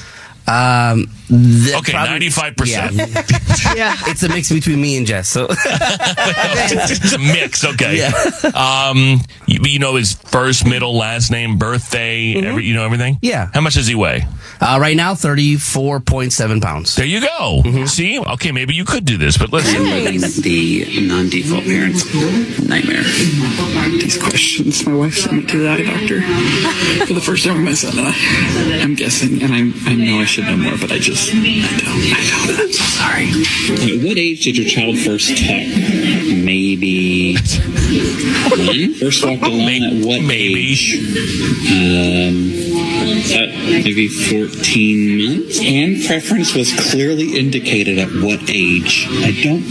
Um, 0.46 1.08
the- 1.32 1.74
Okay, 1.78 1.92
95%. 1.92 2.66
Yeah. 2.66 3.22
Yeah. 3.76 3.96
it's 4.06 4.22
a 4.22 4.28
mix 4.28 4.50
between 4.52 4.80
me 4.82 4.96
and 4.98 5.06
Jess. 5.06 5.28
So 5.28 5.46
it's 5.50 7.12
a 7.14 7.18
mix. 7.18 7.64
Okay. 7.64 8.04
Um, 8.54 9.20
you, 9.46 9.60
you 9.64 9.78
know 9.78 9.94
his 9.96 10.12
first, 10.12 10.66
middle, 10.66 10.94
last 10.96 11.30
name, 11.30 11.56
birthday. 11.58 12.34
Every, 12.34 12.64
you 12.64 12.74
know 12.74 12.84
everything. 12.84 13.18
Yeah. 13.22 13.48
How 13.54 13.60
much 13.62 13.74
does 13.74 13.86
he 13.86 13.94
weigh? 13.94 14.26
uh, 14.60 14.78
right 14.80 14.96
now, 14.96 15.14
thirty 15.14 15.56
four 15.56 16.00
point 16.00 16.32
seven 16.32 16.60
pounds. 16.60 16.94
There 16.96 17.06
you 17.06 17.20
go. 17.20 17.62
See. 17.86 18.20
Okay, 18.20 18.52
maybe 18.52 18.74
you 18.74 18.84
could 18.84 19.04
do 19.04 19.16
this, 19.16 19.38
but 19.38 19.52
listen. 19.52 19.82
the 20.42 21.06
non-default 21.08 21.64
parents 21.64 22.04
nightmare. 22.68 23.02
These 23.02 24.18
questions. 24.22 24.86
My 24.86 24.94
wife 24.94 25.14
sent 25.16 25.32
me 25.32 25.46
to 25.46 25.58
the 25.58 25.68
eye 25.70 25.82
doctor 25.82 26.20
for 27.06 27.14
the 27.14 27.20
first 27.20 27.44
time 27.44 27.56
with 27.56 27.64
my 27.64 27.74
son, 27.74 27.98
and 27.98 28.08
I, 28.08 28.80
I'm 28.82 28.94
guessing, 28.94 29.42
and 29.42 29.52
I, 29.54 29.60
I 29.90 29.94
know 29.94 30.18
I 30.20 30.24
should 30.24 30.44
know 30.44 30.56
more, 30.56 30.76
but 30.78 30.92
I 30.92 30.98
just 30.98 31.21
Sorry. 31.22 33.28
At 33.28 34.02
what 34.02 34.18
age 34.18 34.42
did 34.42 34.58
your 34.58 34.66
child 34.66 34.98
first 34.98 35.28
talk? 35.38 35.68
Maybe 36.44 37.36
one. 37.92 38.94
First 38.94 39.24
walked 39.24 39.42
alone 39.42 39.82
at 39.82 40.04
what 40.06 40.20
age? 40.30 40.94
Um, 41.68 42.52
at 43.32 43.48
maybe 43.84 44.08
14 44.08 45.18
months. 45.18 45.58
Hand 45.58 46.04
preference 46.06 46.54
was 46.54 46.72
clearly 46.90 47.38
indicated 47.38 47.98
at 47.98 48.08
what 48.22 48.40
age? 48.48 49.06
I 49.10 49.32
don't. 49.42 49.64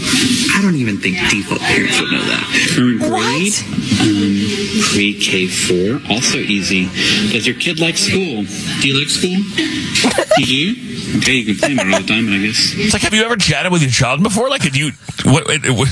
I 0.54 0.60
don't 0.62 0.76
even 0.76 0.98
think 0.98 1.16
default 1.30 1.60
parents 1.60 2.00
would 2.00 2.10
know 2.10 2.22
that. 2.22 2.44
Current 2.74 3.00
grade? 3.00 3.54
Um, 4.00 4.82
pre 4.92 5.14
K 5.18 5.46
four. 5.46 6.00
Also 6.12 6.38
easy. 6.38 6.86
Does 7.32 7.46
your 7.46 7.56
kid 7.56 7.80
like 7.80 7.96
school? 7.96 8.44
Do 8.80 8.88
you 8.88 8.98
like 8.98 9.08
school? 9.08 9.38
Do 10.36 10.42
you? 10.44 10.92
Okay, 11.18 11.32
you 11.34 11.54
can 11.54 11.56
play 11.56 11.72
it 11.72 11.78
all 11.92 12.00
the 12.00 12.06
time, 12.06 12.32
I 12.32 12.38
guess. 12.38 12.72
It's 12.74 12.92
like, 12.92 13.02
have 13.02 13.12
you 13.12 13.22
ever 13.24 13.36
chatted 13.36 13.70
with 13.70 13.82
your 13.82 13.90
child 13.90 14.22
before? 14.22 14.48
Like, 14.48 14.62
did 14.62 14.76
you? 14.76 14.92
What, 15.24 15.50
it, 15.50 15.62
it, 15.64 15.88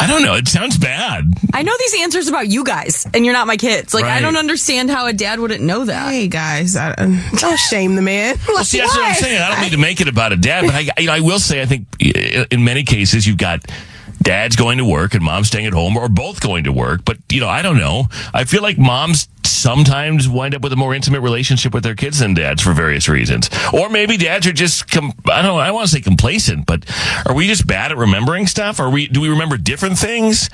I 0.00 0.06
don't 0.06 0.22
know. 0.22 0.34
It 0.34 0.46
sounds 0.46 0.78
bad. 0.78 1.32
I 1.54 1.62
know 1.62 1.72
these 1.78 2.02
answers 2.02 2.26
about 2.28 2.48
you 2.48 2.64
guys, 2.64 3.06
and 3.14 3.24
you're 3.24 3.32
not 3.32 3.46
my 3.46 3.56
kids. 3.56 3.94
Like, 3.94 4.04
I 4.04 4.08
Right. 4.14 4.22
don't 4.22 4.36
understand 4.36 4.90
how 4.90 5.06
a 5.06 5.12
dad 5.12 5.38
wouldn't 5.38 5.62
know 5.62 5.84
that. 5.84 6.10
Hey 6.10 6.26
guys, 6.26 6.74
I, 6.74 6.90
uh, 6.90 7.06
don't 7.36 7.58
shame 7.58 7.94
the 7.94 8.02
man. 8.02 8.36
Well, 8.48 8.64
see, 8.64 8.78
that's 8.78 8.94
what 8.94 9.06
I'm 9.06 9.14
saying. 9.14 9.40
I 9.40 9.48
don't 9.50 9.60
need 9.62 9.70
to 9.72 9.78
make 9.78 10.00
it 10.00 10.08
about 10.08 10.32
a 10.32 10.36
dad, 10.36 10.66
but 10.66 10.74
I, 10.74 10.90
you 11.00 11.06
know, 11.06 11.12
I 11.14 11.20
will 11.20 11.38
say, 11.38 11.62
I 11.62 11.66
think 11.66 11.86
i- 12.02 12.46
in 12.50 12.64
many 12.64 12.82
cases 12.82 13.26
you've 13.26 13.36
got 13.38 13.60
dads 14.22 14.56
going 14.56 14.78
to 14.78 14.84
work 14.84 15.14
and 15.14 15.22
moms 15.22 15.46
staying 15.48 15.66
at 15.66 15.72
home, 15.72 15.96
or 15.96 16.08
both 16.08 16.40
going 16.40 16.64
to 16.64 16.72
work. 16.72 17.02
But 17.04 17.18
you 17.30 17.40
know, 17.40 17.48
I 17.48 17.62
don't 17.62 17.78
know. 17.78 18.08
I 18.32 18.44
feel 18.44 18.62
like 18.62 18.76
moms 18.78 19.28
sometimes 19.44 20.28
wind 20.28 20.54
up 20.54 20.62
with 20.62 20.72
a 20.72 20.76
more 20.76 20.94
intimate 20.94 21.20
relationship 21.20 21.72
with 21.72 21.84
their 21.84 21.94
kids 21.94 22.18
than 22.18 22.34
dads 22.34 22.62
for 22.62 22.72
various 22.72 23.08
reasons, 23.08 23.48
or 23.72 23.88
maybe 23.88 24.16
dads 24.16 24.46
are 24.46 24.52
just 24.52 24.90
com- 24.90 25.12
I 25.26 25.36
don't 25.42 25.44
know. 25.54 25.58
I 25.58 25.70
want 25.70 25.88
to 25.88 25.94
say 25.94 26.00
complacent, 26.00 26.66
but 26.66 26.84
are 27.26 27.34
we 27.34 27.46
just 27.46 27.66
bad 27.66 27.92
at 27.92 27.96
remembering 27.98 28.46
stuff? 28.46 28.80
Are 28.80 28.90
we? 28.90 29.06
Do 29.06 29.20
we 29.20 29.28
remember 29.28 29.56
different 29.56 29.98
things? 29.98 30.50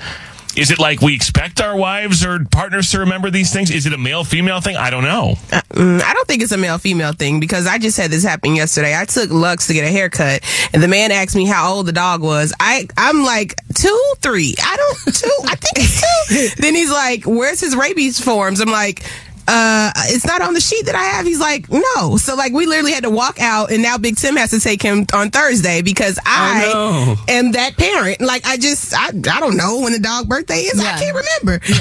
Is 0.55 0.69
it 0.69 0.79
like 0.79 1.01
we 1.01 1.15
expect 1.15 1.61
our 1.61 1.75
wives 1.77 2.25
or 2.25 2.43
partners 2.45 2.91
to 2.91 2.99
remember 2.99 3.29
these 3.29 3.53
things? 3.53 3.71
Is 3.71 3.85
it 3.85 3.93
a 3.93 3.97
male 3.97 4.23
female 4.23 4.59
thing? 4.59 4.75
I 4.75 4.89
don't 4.89 5.03
know. 5.03 5.35
Mm, 5.49 6.01
I 6.01 6.13
don't 6.13 6.27
think 6.27 6.41
it's 6.41 6.51
a 6.51 6.57
male 6.57 6.77
female 6.77 7.13
thing 7.13 7.39
because 7.39 7.67
I 7.67 7.77
just 7.77 7.97
had 7.97 8.11
this 8.11 8.23
happen 8.23 8.55
yesterday. 8.55 8.97
I 8.97 9.05
took 9.05 9.29
Lux 9.29 9.67
to 9.67 9.73
get 9.73 9.85
a 9.85 9.89
haircut, 9.89 10.41
and 10.73 10.83
the 10.83 10.87
man 10.87 11.11
asked 11.11 11.35
me 11.35 11.45
how 11.45 11.73
old 11.73 11.85
the 11.85 11.93
dog 11.93 12.21
was. 12.21 12.53
I 12.59 12.87
I'm 12.97 13.23
like 13.23 13.55
two, 13.73 14.13
three. 14.19 14.55
I 14.61 14.75
don't 14.75 15.15
two. 15.15 15.37
I 15.45 15.55
think 15.55 15.73
it's 15.77 16.01
two. 16.01 16.61
then 16.61 16.75
he's 16.75 16.91
like, 16.91 17.25
"Where's 17.25 17.61
his 17.61 17.75
rabies 17.75 18.19
forms?" 18.19 18.59
I'm 18.59 18.71
like. 18.71 19.03
Uh, 19.47 19.91
it's 20.07 20.25
not 20.25 20.41
on 20.41 20.53
the 20.53 20.61
sheet 20.61 20.85
that 20.85 20.95
I 20.95 21.03
have. 21.03 21.25
He's 21.25 21.39
like, 21.39 21.69
no. 21.69 22.17
So 22.17 22.35
like, 22.35 22.53
we 22.53 22.65
literally 22.65 22.91
had 22.93 23.03
to 23.03 23.09
walk 23.09 23.39
out, 23.41 23.71
and 23.71 23.81
now 23.81 23.97
Big 23.97 24.17
Tim 24.17 24.35
has 24.35 24.51
to 24.51 24.59
take 24.59 24.81
him 24.81 25.05
on 25.13 25.29
Thursday 25.31 25.81
because 25.81 26.19
I 26.25 26.71
no. 26.73 27.15
am 27.27 27.51
that 27.53 27.77
parent. 27.77 28.21
Like, 28.21 28.45
I 28.45 28.57
just, 28.57 28.93
I, 28.93 29.07
I 29.07 29.39
don't 29.39 29.57
know 29.57 29.79
when 29.81 29.93
the 29.93 29.99
dog 29.99 30.27
birthday 30.27 30.61
is. 30.61 30.79
I 30.79 30.99
can't 30.99 31.15
remember. 31.15 31.63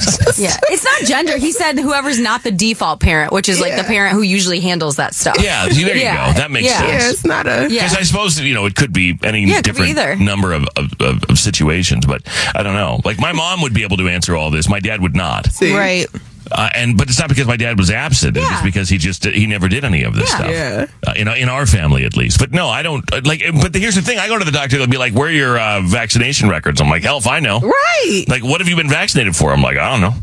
Yeah, 0.40 0.56
it's 0.68 0.84
not 0.84 1.02
gender. 1.02 1.36
He 1.36 1.52
said 1.52 1.78
whoever's 1.78 2.18
not 2.18 2.42
the 2.42 2.50
default 2.50 3.00
parent, 3.00 3.32
which 3.32 3.48
is 3.48 3.60
like 3.60 3.76
the 3.76 3.84
parent 3.84 4.14
who 4.14 4.22
usually 4.22 4.60
handles 4.60 4.96
that 4.96 5.14
stuff. 5.14 5.36
Yeah, 5.38 5.68
there 5.68 5.94
you 5.94 6.02
Yeah. 6.02 6.32
go. 6.32 6.38
That 6.38 6.50
makes 6.50 6.66
Yeah. 6.66 6.78
sense. 6.78 7.02
Yeah, 7.02 7.10
it's 7.10 7.24
not 7.26 7.46
a. 7.46 7.68
Yeah. 7.70 7.82
Because 7.82 7.96
I 7.96 8.02
suppose 8.02 8.40
you 8.40 8.54
know 8.54 8.64
it 8.64 8.74
could 8.74 8.92
be 8.92 9.18
any 9.22 9.44
Yeah, 9.44 9.58
it 9.58 9.64
be 9.66 9.72
different 9.72 10.20
number 10.20 10.52
of, 10.52 10.66
of, 10.76 10.92
of, 11.00 11.24
of 11.24 11.38
situations, 11.38 12.06
but 12.06 12.22
I 12.54 12.62
don't 12.62 12.74
know. 12.74 13.00
Like 13.04 13.20
my 13.20 13.32
mom 13.32 13.60
would 13.62 13.74
be 13.74 13.82
able 13.82 13.98
to 13.98 14.08
answer 14.08 14.34
all 14.34 14.50
this. 14.50 14.68
My 14.68 14.80
dad 14.80 15.02
would 15.02 15.14
not. 15.14 15.48
Right. 15.60 16.06
Uh, 16.52 16.68
and 16.74 16.96
but 16.96 17.08
it's 17.08 17.18
not 17.18 17.28
because 17.28 17.46
my 17.46 17.56
dad 17.56 17.78
was 17.78 17.90
absent. 17.90 18.36
It's 18.36 18.48
just 18.48 18.64
because 18.64 18.88
he 18.88 18.98
just 18.98 19.24
he 19.24 19.46
never 19.46 19.68
did 19.68 19.84
any 19.84 20.02
of 20.02 20.14
this 20.14 20.30
Yeah. 20.30 20.36
stuff. 20.36 20.50
Yeah. 20.50 20.86
Uh, 21.06 21.12
in 21.16 21.28
in 21.28 21.48
our 21.48 21.66
family 21.66 22.04
at 22.04 22.16
least. 22.16 22.38
But 22.38 22.52
no, 22.52 22.68
I 22.68 22.82
don't 22.82 23.04
uh, 23.12 23.20
like. 23.24 23.42
But 23.62 23.74
here's 23.74 23.94
the 23.94 24.02
thing: 24.02 24.18
I 24.18 24.28
go 24.28 24.38
to 24.38 24.44
the 24.44 24.50
doctor. 24.50 24.78
They'll 24.78 24.86
be 24.86 24.96
like, 24.98 25.14
"Where 25.14 25.28
are 25.28 25.32
your 25.32 25.58
uh, 25.58 25.80
vaccination 25.82 26.48
records?" 26.48 26.80
I'm 26.80 26.88
like, 26.90 27.02
"Hell 27.02 27.18
if 27.18 27.26
I 27.26 27.40
know." 27.40 27.60
Right. 27.60 28.24
Like, 28.28 28.42
what 28.42 28.60
have 28.60 28.68
you 28.68 28.76
been 28.76 28.88
vaccinated 28.88 29.36
for? 29.36 29.52
I'm 29.52 29.62
like, 29.62 29.76
I 29.78 29.90
don't 29.90 30.00
know. 30.00 30.14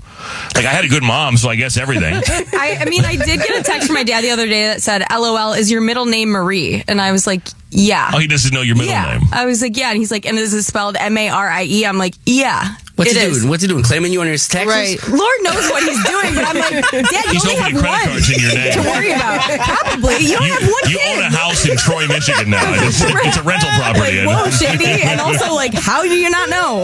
Like, 0.55 0.65
I 0.65 0.71
had 0.71 0.83
a 0.83 0.89
good 0.89 1.03
mom, 1.03 1.37
so 1.37 1.47
I 1.49 1.55
guess 1.55 1.77
everything. 1.77 2.13
I, 2.27 2.77
I 2.81 2.85
mean, 2.85 3.05
I 3.05 3.15
did 3.15 3.39
get 3.39 3.59
a 3.59 3.63
text 3.63 3.87
from 3.87 3.93
my 3.93 4.03
dad 4.03 4.23
the 4.23 4.31
other 4.31 4.47
day 4.47 4.63
that 4.67 4.81
said, 4.81 5.03
"LOL, 5.09 5.53
is 5.53 5.71
your 5.71 5.81
middle 5.81 6.05
name 6.05 6.29
Marie?" 6.29 6.83
And 6.87 6.99
I 6.99 7.11
was 7.11 7.25
like, 7.25 7.41
"Yeah." 7.69 8.11
oh, 8.13 8.17
he 8.19 8.27
doesn't 8.27 8.53
know 8.53 8.61
your 8.61 8.75
middle 8.75 8.91
yeah. 8.91 9.17
name. 9.19 9.27
I 9.31 9.45
was 9.45 9.61
like, 9.61 9.77
"Yeah," 9.77 9.89
and 9.89 9.97
he's 9.97 10.11
like, 10.11 10.25
"And 10.25 10.37
is 10.37 10.53
it 10.53 10.63
spelled 10.63 10.97
M 10.97 11.17
A 11.17 11.29
R 11.29 11.47
I 11.47 11.63
E?" 11.63 11.85
I'm 11.85 11.97
like, 11.97 12.15
"Yeah." 12.25 12.75
What's 12.97 13.11
it 13.11 13.17
he 13.17 13.23
is." 13.23 13.37
doing? 13.39 13.49
What's 13.49 13.61
he 13.63 13.67
doing? 13.69 13.83
Claiming 13.83 14.11
you 14.11 14.21
on 14.21 14.27
his 14.27 14.47
taxes? 14.47 14.67
Right. 14.73 14.97
Lord 15.07 15.37
knows 15.43 15.69
what 15.69 15.83
he's 15.83 16.03
doing, 16.03 16.33
but 16.35 16.43
I'm 16.49 16.57
like, 16.57 16.83
Dad, 16.91 17.25
you 17.29 17.39
He's 17.39 17.45
only 17.45 17.55
have 17.55 17.71
opening 17.71 17.81
credit 17.81 18.09
one 18.09 18.09
cards 18.09 18.29
in 18.33 18.39
your 18.41 18.53
name. 18.57 18.73
to 18.73 18.81
worry 18.89 19.11
about. 19.13 19.39
Probably. 19.61 20.17
You 20.25 20.33
don't 20.37 20.47
You, 20.47 20.53
have 20.53 20.65
one 20.67 20.85
you 20.91 20.97
kid. 20.97 21.17
own 21.17 21.23
a 21.23 21.37
house 21.37 21.61
in 21.69 21.77
Troy, 21.77 22.07
Michigan 22.07 22.49
now. 22.49 22.65
It's, 22.83 22.99
it's 23.05 23.37
a 23.37 23.43
rental 23.43 23.69
property. 23.77 24.25
Like, 24.25 24.27
whoa, 24.27 24.49
shady. 24.51 25.01
And 25.05 25.21
also, 25.21 25.53
like, 25.63 25.73
how 25.73 26.01
do 26.03 26.09
you 26.17 26.29
not 26.29 26.49
know? 26.49 26.83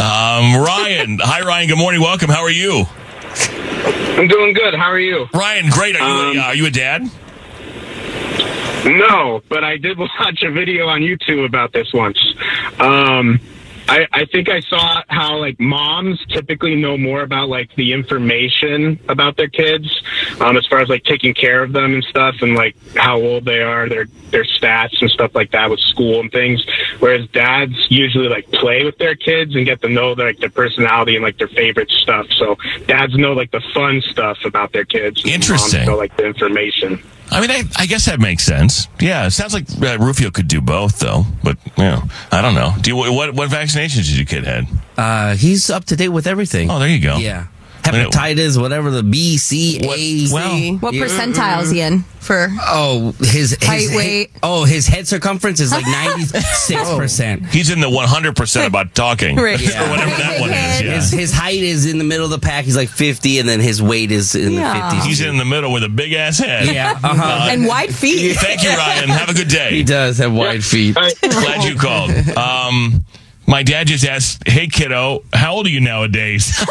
Um, 0.00 0.56
Ryan. 0.58 1.18
Hi, 1.22 1.42
Ryan. 1.44 1.68
Good 1.68 1.78
morning. 1.78 2.00
Welcome. 2.00 2.30
How 2.30 2.40
are 2.42 2.50
you? 2.50 2.84
I'm 4.16 4.26
doing 4.28 4.52
good. 4.54 4.74
How 4.74 4.88
are 4.90 4.98
you? 4.98 5.28
Ryan, 5.32 5.68
great. 5.70 5.96
Are 5.96 6.08
you, 6.08 6.30
Um, 6.30 6.36
a, 6.36 6.40
uh, 6.40 6.44
are 6.46 6.54
you 6.54 6.66
a 6.66 6.70
dad? 6.70 7.08
No, 8.84 9.42
but 9.50 9.62
I 9.62 9.76
did 9.76 9.98
watch 9.98 10.42
a 10.42 10.50
video 10.50 10.88
on 10.88 11.02
YouTube 11.02 11.44
about 11.44 11.72
this 11.72 11.92
once. 11.92 12.18
Um, 12.78 13.38
I, 13.90 14.06
I 14.12 14.24
think 14.26 14.48
I 14.48 14.60
saw 14.60 15.02
how 15.08 15.38
like 15.38 15.58
moms 15.58 16.24
typically 16.26 16.76
know 16.76 16.96
more 16.96 17.22
about 17.22 17.48
like 17.48 17.74
the 17.74 17.92
information 17.92 19.00
about 19.08 19.36
their 19.36 19.48
kids, 19.48 20.02
um, 20.40 20.56
as 20.56 20.64
far 20.66 20.78
as 20.78 20.88
like 20.88 21.02
taking 21.02 21.34
care 21.34 21.64
of 21.64 21.72
them 21.72 21.94
and 21.94 22.04
stuff, 22.04 22.36
and 22.40 22.54
like 22.54 22.76
how 22.94 23.20
old 23.20 23.44
they 23.44 23.60
are, 23.62 23.88
their 23.88 24.06
their 24.30 24.44
stats 24.44 25.00
and 25.00 25.10
stuff 25.10 25.34
like 25.34 25.50
that 25.50 25.68
with 25.68 25.80
school 25.80 26.20
and 26.20 26.30
things. 26.30 26.64
Whereas 27.00 27.28
dads 27.30 27.74
usually 27.90 28.28
like 28.28 28.48
play 28.52 28.84
with 28.84 28.96
their 28.98 29.16
kids 29.16 29.56
and 29.56 29.66
get 29.66 29.82
to 29.82 29.88
know 29.88 30.14
their, 30.14 30.28
like 30.28 30.38
their 30.38 30.50
personality 30.50 31.16
and 31.16 31.24
like 31.24 31.38
their 31.38 31.48
favorite 31.48 31.90
stuff. 31.90 32.28
So 32.38 32.56
dads 32.86 33.16
know 33.16 33.32
like 33.32 33.50
the 33.50 33.62
fun 33.74 34.02
stuff 34.02 34.38
about 34.44 34.72
their 34.72 34.84
kids. 34.84 35.22
Interesting. 35.26 35.80
Moms 35.80 35.88
know 35.88 35.96
like 35.96 36.16
the 36.16 36.26
information. 36.26 37.02
I 37.30 37.40
mean, 37.40 37.50
I, 37.50 37.62
I 37.76 37.86
guess 37.86 38.06
that 38.06 38.18
makes 38.20 38.42
sense. 38.44 38.88
Yeah, 39.00 39.26
it 39.26 39.30
sounds 39.30 39.54
like 39.54 39.64
uh, 39.82 39.98
Rufio 39.98 40.30
could 40.30 40.48
do 40.48 40.60
both, 40.60 40.98
though. 40.98 41.24
But 41.44 41.58
you 41.76 41.84
know, 41.84 42.02
I 42.32 42.42
don't 42.42 42.54
know. 42.54 42.74
Do 42.80 42.90
you, 42.90 42.96
what 42.96 43.34
what 43.34 43.48
vaccinations 43.50 44.06
did 44.06 44.16
your 44.16 44.26
kid 44.26 44.44
had? 44.44 44.66
Uh, 44.96 45.36
he's 45.36 45.70
up 45.70 45.84
to 45.86 45.96
date 45.96 46.08
with 46.08 46.26
everything. 46.26 46.70
Oh, 46.70 46.78
there 46.78 46.88
you 46.88 47.00
go. 47.00 47.16
Yeah. 47.18 47.46
Hepatitis, 47.82 48.60
whatever 48.60 48.90
the 48.90 49.02
B, 49.02 49.36
C, 49.38 49.78
A, 49.82 50.32
well- 50.32 50.74
What 50.80 50.94
Yeah. 50.94 51.04
percentile 51.04 51.62
is 51.62 51.70
he 51.70 51.80
in 51.80 52.04
for? 52.20 52.48
Oh, 52.68 53.14
his, 53.18 53.56
his 53.58 53.64
Height, 53.64 53.88
he- 53.90 53.96
weight. 53.96 54.30
oh, 54.42 54.64
his 54.64 54.86
head 54.86 55.08
circumference 55.08 55.60
is 55.60 55.72
like 55.72 55.86
ninety 55.86 56.24
six 56.24 56.88
percent. 56.94 57.46
He's 57.46 57.70
in 57.70 57.80
the 57.80 57.88
100% 57.88 58.66
about 58.66 58.94
talking. 58.94 59.36
Right. 59.36 59.58
Or 59.80 59.88
whatever 59.88 60.10
that 60.10 60.40
one 60.40 60.50
is. 60.50 60.54
Yeah. 60.82 60.94
His, 60.96 61.10
his 61.10 61.32
height 61.32 61.60
is 61.60 61.86
in 61.86 61.98
the 61.98 62.04
middle 62.04 62.24
of 62.24 62.30
the 62.30 62.38
pack. 62.38 62.64
He's 62.64 62.76
like 62.76 62.88
fifty, 62.88 63.38
and 63.38 63.48
then 63.48 63.60
his 63.60 63.82
weight 63.82 64.10
is 64.10 64.34
in 64.34 64.54
Yeah. 64.54 64.74
the 64.74 64.96
fifties. 64.96 65.04
He's 65.06 65.20
in 65.26 65.38
the 65.38 65.44
middle 65.44 65.72
with 65.72 65.84
a 65.84 65.88
big 65.88 66.12
ass 66.12 66.38
head. 66.38 66.66
Yeah, 66.66 66.98
uh-huh. 67.02 67.48
And 67.50 67.66
wide 67.66 67.94
feet. 67.94 68.36
Thank 68.36 68.62
you, 68.62 68.70
Ryan. 68.70 69.08
Have 69.08 69.28
a 69.30 69.34
good 69.34 69.48
day. 69.48 69.70
He 69.70 69.82
does 69.84 70.18
have 70.18 70.32
wide 70.32 70.62
feet. 70.64 70.94
Glad 70.94 71.64
you 71.64 71.76
called. 71.76 72.10
Um, 72.36 73.04
my 73.50 73.62
dad 73.64 73.88
just 73.88 74.04
asked, 74.06 74.46
"Hey, 74.48 74.68
kiddo, 74.68 75.24
how 75.32 75.54
old 75.54 75.66
are 75.66 75.70
you 75.70 75.80
nowadays?" 75.80 76.56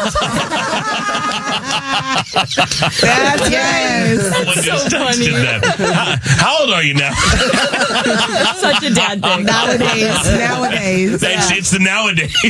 That's 2.32 3.50
yes. 3.50 4.20
Someone 4.34 4.56
just 4.64 4.86
texted 4.88 5.32
that. 5.42 5.64
How, 5.78 6.16
how 6.22 6.60
old 6.62 6.70
are 6.72 6.82
you 6.82 6.94
now? 6.94 7.12
Such 8.54 8.82
a 8.84 8.94
dad 8.94 9.20
thing. 9.22 9.44
Nowadays, 9.50 10.24
nowadays. 10.38 11.20
That's, 11.20 11.50
It's 11.50 11.70
the 11.70 11.78
nowadays 11.80 12.34
for 12.40 12.48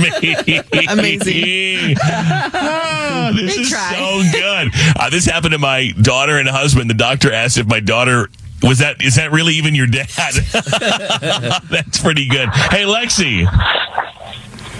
me. 0.00 0.84
Amazing. 0.88 1.96
Ah, 2.02 3.32
this 3.34 3.56
They 3.56 3.62
is 3.62 3.70
try. 3.70 3.94
so 3.94 4.22
good. 4.38 4.70
Uh, 4.96 5.10
this 5.10 5.24
happened 5.26 5.52
to 5.52 5.58
my 5.58 5.90
daughter 6.02 6.38
and 6.38 6.48
husband. 6.48 6.90
The 6.90 6.94
doctor 6.94 7.32
asked 7.32 7.58
if 7.58 7.66
my 7.66 7.80
daughter 7.80 8.28
was 8.62 8.78
that 8.78 9.02
is 9.02 9.16
that 9.16 9.32
really 9.32 9.54
even 9.54 9.74
your 9.74 9.86
dad? 9.86 10.08
That's 11.70 12.00
pretty 12.00 12.28
good. 12.28 12.48
Hey, 12.50 12.84
Lexi. 12.84 13.46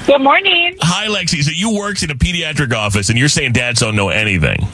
Good 0.07 0.21
morning. 0.21 0.77
Hi, 0.81 1.07
Lexi. 1.07 1.43
So 1.43 1.51
you 1.55 1.77
worked 1.77 2.03
in 2.03 2.11
a 2.11 2.15
pediatric 2.15 2.75
office, 2.75 3.09
and 3.09 3.19
you're 3.19 3.29
saying 3.29 3.53
dads 3.53 3.81
don't 3.81 3.97
know 3.97 4.09
anything. 4.09 4.67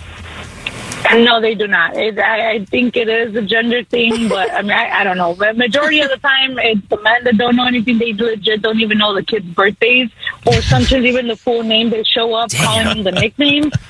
No, 1.12 1.40
they 1.40 1.54
do 1.54 1.66
not. 1.66 1.96
It, 1.96 2.18
I, 2.18 2.52
I 2.52 2.64
think 2.64 2.96
it 2.96 3.08
is 3.08 3.34
a 3.34 3.42
gender 3.42 3.84
thing, 3.84 4.28
but 4.28 4.50
I 4.52 4.62
mean, 4.62 4.72
I, 4.72 5.00
I 5.00 5.04
don't 5.04 5.16
know. 5.16 5.34
But 5.34 5.56
majority 5.56 6.00
of 6.00 6.10
the 6.10 6.18
time, 6.18 6.58
it's 6.58 6.86
the 6.88 7.00
men 7.00 7.24
that 7.24 7.36
don't 7.36 7.56
know 7.56 7.66
anything. 7.66 7.98
They 7.98 8.12
legit 8.12 8.62
don't 8.62 8.80
even 8.80 8.98
know 8.98 9.14
the 9.14 9.22
kids' 9.22 9.46
birthdays, 9.46 10.10
or 10.46 10.54
sometimes 10.62 11.04
even 11.04 11.28
the 11.28 11.36
full 11.36 11.62
name. 11.62 11.90
They 11.90 12.02
show 12.04 12.34
up 12.34 12.50
calling 12.52 12.86
them 12.86 13.02
the 13.04 13.12
nickname. 13.12 13.70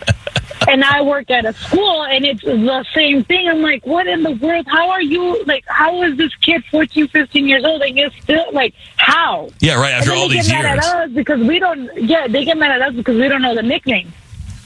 And 0.68 0.84
I 0.84 1.00
work 1.02 1.30
at 1.30 1.46
a 1.46 1.54
school, 1.54 2.04
and 2.04 2.26
it's 2.26 2.42
the 2.42 2.84
same 2.94 3.25
thing. 3.25 3.48
I'm 3.48 3.62
like, 3.62 3.87
what 3.87 4.06
in 4.06 4.22
the 4.22 4.32
world? 4.32 4.66
How 4.68 4.90
are 4.90 5.00
you? 5.00 5.42
Like, 5.44 5.64
how 5.66 6.02
is 6.02 6.16
this 6.18 6.34
kid 6.37 6.62
14, 6.70 7.08
15 7.08 7.48
years 7.48 7.64
old, 7.64 7.80
and 7.82 7.96
you're 7.96 8.10
still 8.22 8.44
like, 8.52 8.75
how? 8.96 9.48
Yeah, 9.60 9.80
right. 9.80 9.92
After 9.94 10.12
all 10.12 10.28
they 10.28 10.37
these 10.37 10.48
get 10.48 10.62
mad 10.62 10.75
years. 10.75 10.87
at 10.87 10.96
us 10.96 11.10
because 11.12 11.40
we 11.40 11.58
don't. 11.58 11.90
Yeah, 11.96 12.28
they 12.28 12.44
get 12.44 12.58
mad 12.58 12.70
at 12.70 12.82
us 12.88 12.94
because 12.94 13.16
we 13.16 13.28
don't 13.28 13.40
know 13.42 13.54
the 13.54 13.62
nickname. 13.62 14.12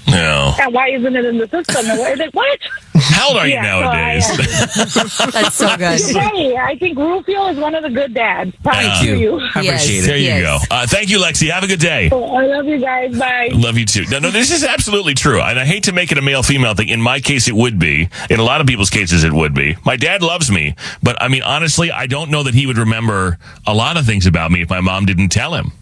No. 0.08 0.54
And 0.60 0.74
why 0.74 0.88
isn't 0.90 1.16
it 1.16 1.24
in 1.24 1.38
the 1.38 1.48
system? 1.48 1.86
And 1.86 1.98
we're 1.98 2.16
like, 2.16 2.34
what? 2.34 2.58
How 2.94 3.28
old 3.28 3.38
are 3.38 3.46
you 3.46 3.54
Yeah, 3.54 3.62
so 3.62 3.86
I, 3.88 4.14
nowadays? 4.14 5.32
That's 5.32 5.54
so 5.54 5.76
good. 5.76 6.00
Hey, 6.00 6.56
I 6.56 6.76
think 6.76 6.98
Rufio 6.98 7.46
is 7.48 7.58
one 7.58 7.74
of 7.74 7.82
the 7.82 7.90
good 7.90 8.14
dads. 8.14 8.54
Props 8.56 8.78
Thank 8.78 9.06
you. 9.06 9.16
you. 9.16 9.40
I 9.54 9.60
appreciate 9.62 10.04
it. 10.04 10.06
There 10.06 10.16
you 10.16 10.40
go. 10.42 10.58
Uh, 10.70 10.86
thank 10.86 11.08
you, 11.10 11.18
Lexi. 11.18 11.50
Have 11.50 11.64
a 11.64 11.66
good 11.66 11.80
day. 11.80 12.10
I 12.12 12.46
love 12.46 12.66
you 12.66 12.78
guys. 12.78 13.18
Bye. 13.18 13.50
Love 13.52 13.78
you 13.78 13.86
too. 13.86 14.04
No, 14.10 14.18
no, 14.18 14.30
this 14.30 14.50
is 14.50 14.64
absolutely 14.64 15.14
true. 15.14 15.40
And 15.40 15.58
I 15.58 15.64
hate 15.64 15.84
to 15.84 15.92
make 15.92 16.12
it 16.12 16.18
a 16.18 16.22
male 16.22 16.42
female 16.42 16.74
thing. 16.74 16.88
In 16.88 17.00
my 17.00 17.20
case, 17.20 17.48
it 17.48 17.54
would 17.54 17.78
be. 17.78 18.08
In 18.30 18.40
a 18.40 18.44
lot 18.44 18.60
of 18.60 18.66
people's 18.66 18.90
cases, 18.90 19.24
it 19.24 19.32
would 19.32 19.54
be. 19.54 19.76
My 19.84 19.96
dad 19.96 20.22
loves 20.22 20.50
me, 20.50 20.74
but 21.02 21.20
I 21.20 21.28
mean, 21.28 21.42
honestly, 21.42 21.90
I 21.90 22.06
don't 22.06 22.30
know 22.30 22.42
that 22.42 22.54
he 22.54 22.66
would 22.66 22.78
remember 22.78 23.38
a 23.66 23.74
lot 23.74 23.96
of 23.96 24.06
things 24.06 24.26
about 24.26 24.50
me 24.50 24.62
if 24.62 24.70
my 24.70 24.80
mom 24.80 25.06
didn't 25.06 25.30
tell 25.30 25.54
him. 25.54 25.72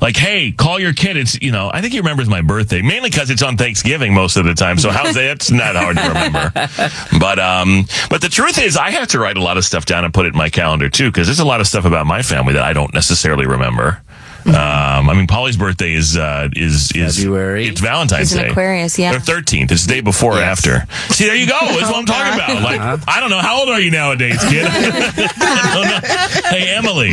Like, 0.00 0.16
hey, 0.16 0.52
call 0.52 0.78
your 0.78 0.92
kid. 0.92 1.16
It's, 1.16 1.40
you 1.40 1.52
know, 1.52 1.70
I 1.72 1.80
think 1.80 1.92
he 1.92 2.00
remembers 2.00 2.28
my 2.28 2.42
birthday, 2.42 2.82
mainly 2.82 3.10
because 3.10 3.30
it's 3.30 3.42
on 3.42 3.56
Thanksgiving 3.56 4.14
most 4.14 4.36
of 4.36 4.44
the 4.44 4.54
time. 4.54 4.78
So 4.78 4.90
how's 4.90 5.14
that? 5.14 5.24
It's 5.36 5.50
not 5.50 5.76
hard 5.76 5.96
to 5.96 6.08
remember. 6.08 6.52
But, 7.18 7.38
um, 7.38 7.84
but 8.10 8.20
the 8.20 8.28
truth 8.28 8.58
is, 8.58 8.76
I 8.76 8.90
have 8.90 9.08
to 9.08 9.18
write 9.18 9.36
a 9.36 9.42
lot 9.42 9.56
of 9.56 9.64
stuff 9.64 9.84
down 9.84 10.04
and 10.04 10.12
put 10.14 10.26
it 10.26 10.34
in 10.34 10.38
my 10.38 10.48
calendar 10.50 10.88
too, 10.88 11.10
because 11.10 11.26
there's 11.26 11.40
a 11.40 11.44
lot 11.44 11.60
of 11.60 11.66
stuff 11.66 11.84
about 11.84 12.06
my 12.06 12.22
family 12.22 12.52
that 12.54 12.62
I 12.62 12.72
don't 12.72 12.92
necessarily 12.94 13.46
remember. 13.46 14.00
Um, 14.48 15.10
I 15.10 15.14
mean, 15.14 15.26
Polly's 15.26 15.56
birthday 15.56 15.92
is 15.94 16.16
uh, 16.16 16.48
is 16.56 16.90
is 16.92 17.18
February. 17.18 17.66
It's 17.68 17.80
Valentine's 17.80 18.30
He's 18.30 18.38
an 18.38 18.44
Day. 18.44 18.50
Aquarius, 18.50 18.98
yeah. 18.98 19.14
Or 19.16 19.20
thirteenth. 19.20 19.70
It's 19.70 19.86
the 19.86 19.92
day 19.94 20.00
before 20.00 20.38
or 20.38 20.42
after. 20.42 20.86
See, 21.10 21.26
there 21.26 21.36
you 21.36 21.46
go. 21.46 21.58
That's 21.60 21.82
what 21.90 21.96
I'm 21.96 22.06
talking 22.06 22.34
about. 22.34 22.62
Like, 22.62 22.80
Uh-huh. 22.80 22.96
I 23.06 23.20
don't 23.20 23.30
know 23.30 23.40
how 23.40 23.60
old 23.60 23.68
are 23.68 23.80
you 23.80 23.90
nowadays, 23.90 24.42
kid. 24.48 24.66
I 24.66 25.70
don't 25.74 25.84
know. 25.88 26.48
Hey, 26.50 26.74
Emily. 26.74 27.10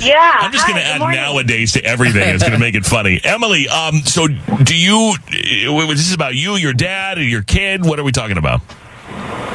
Yeah. 0.00 0.36
I'm 0.40 0.52
just 0.52 0.66
going 0.66 0.78
to 0.78 0.84
add 0.84 1.00
nowadays 1.00 1.72
to 1.72 1.84
everything. 1.84 2.28
It's 2.34 2.42
going 2.42 2.52
to 2.52 2.58
make 2.58 2.74
it 2.74 2.84
funny. 2.86 3.20
Emily, 3.24 3.68
um, 3.68 3.96
so 4.04 4.26
do 4.28 4.76
you? 4.76 5.14
uh, 5.68 5.72
Was 5.72 5.98
this 5.98 6.14
about 6.14 6.34
you, 6.34 6.54
your 6.56 6.72
dad, 6.72 7.18
or 7.18 7.22
your 7.24 7.42
kid? 7.42 7.84
What 7.84 7.98
are 7.98 8.04
we 8.04 8.12
talking 8.12 8.38
about? 8.38 8.60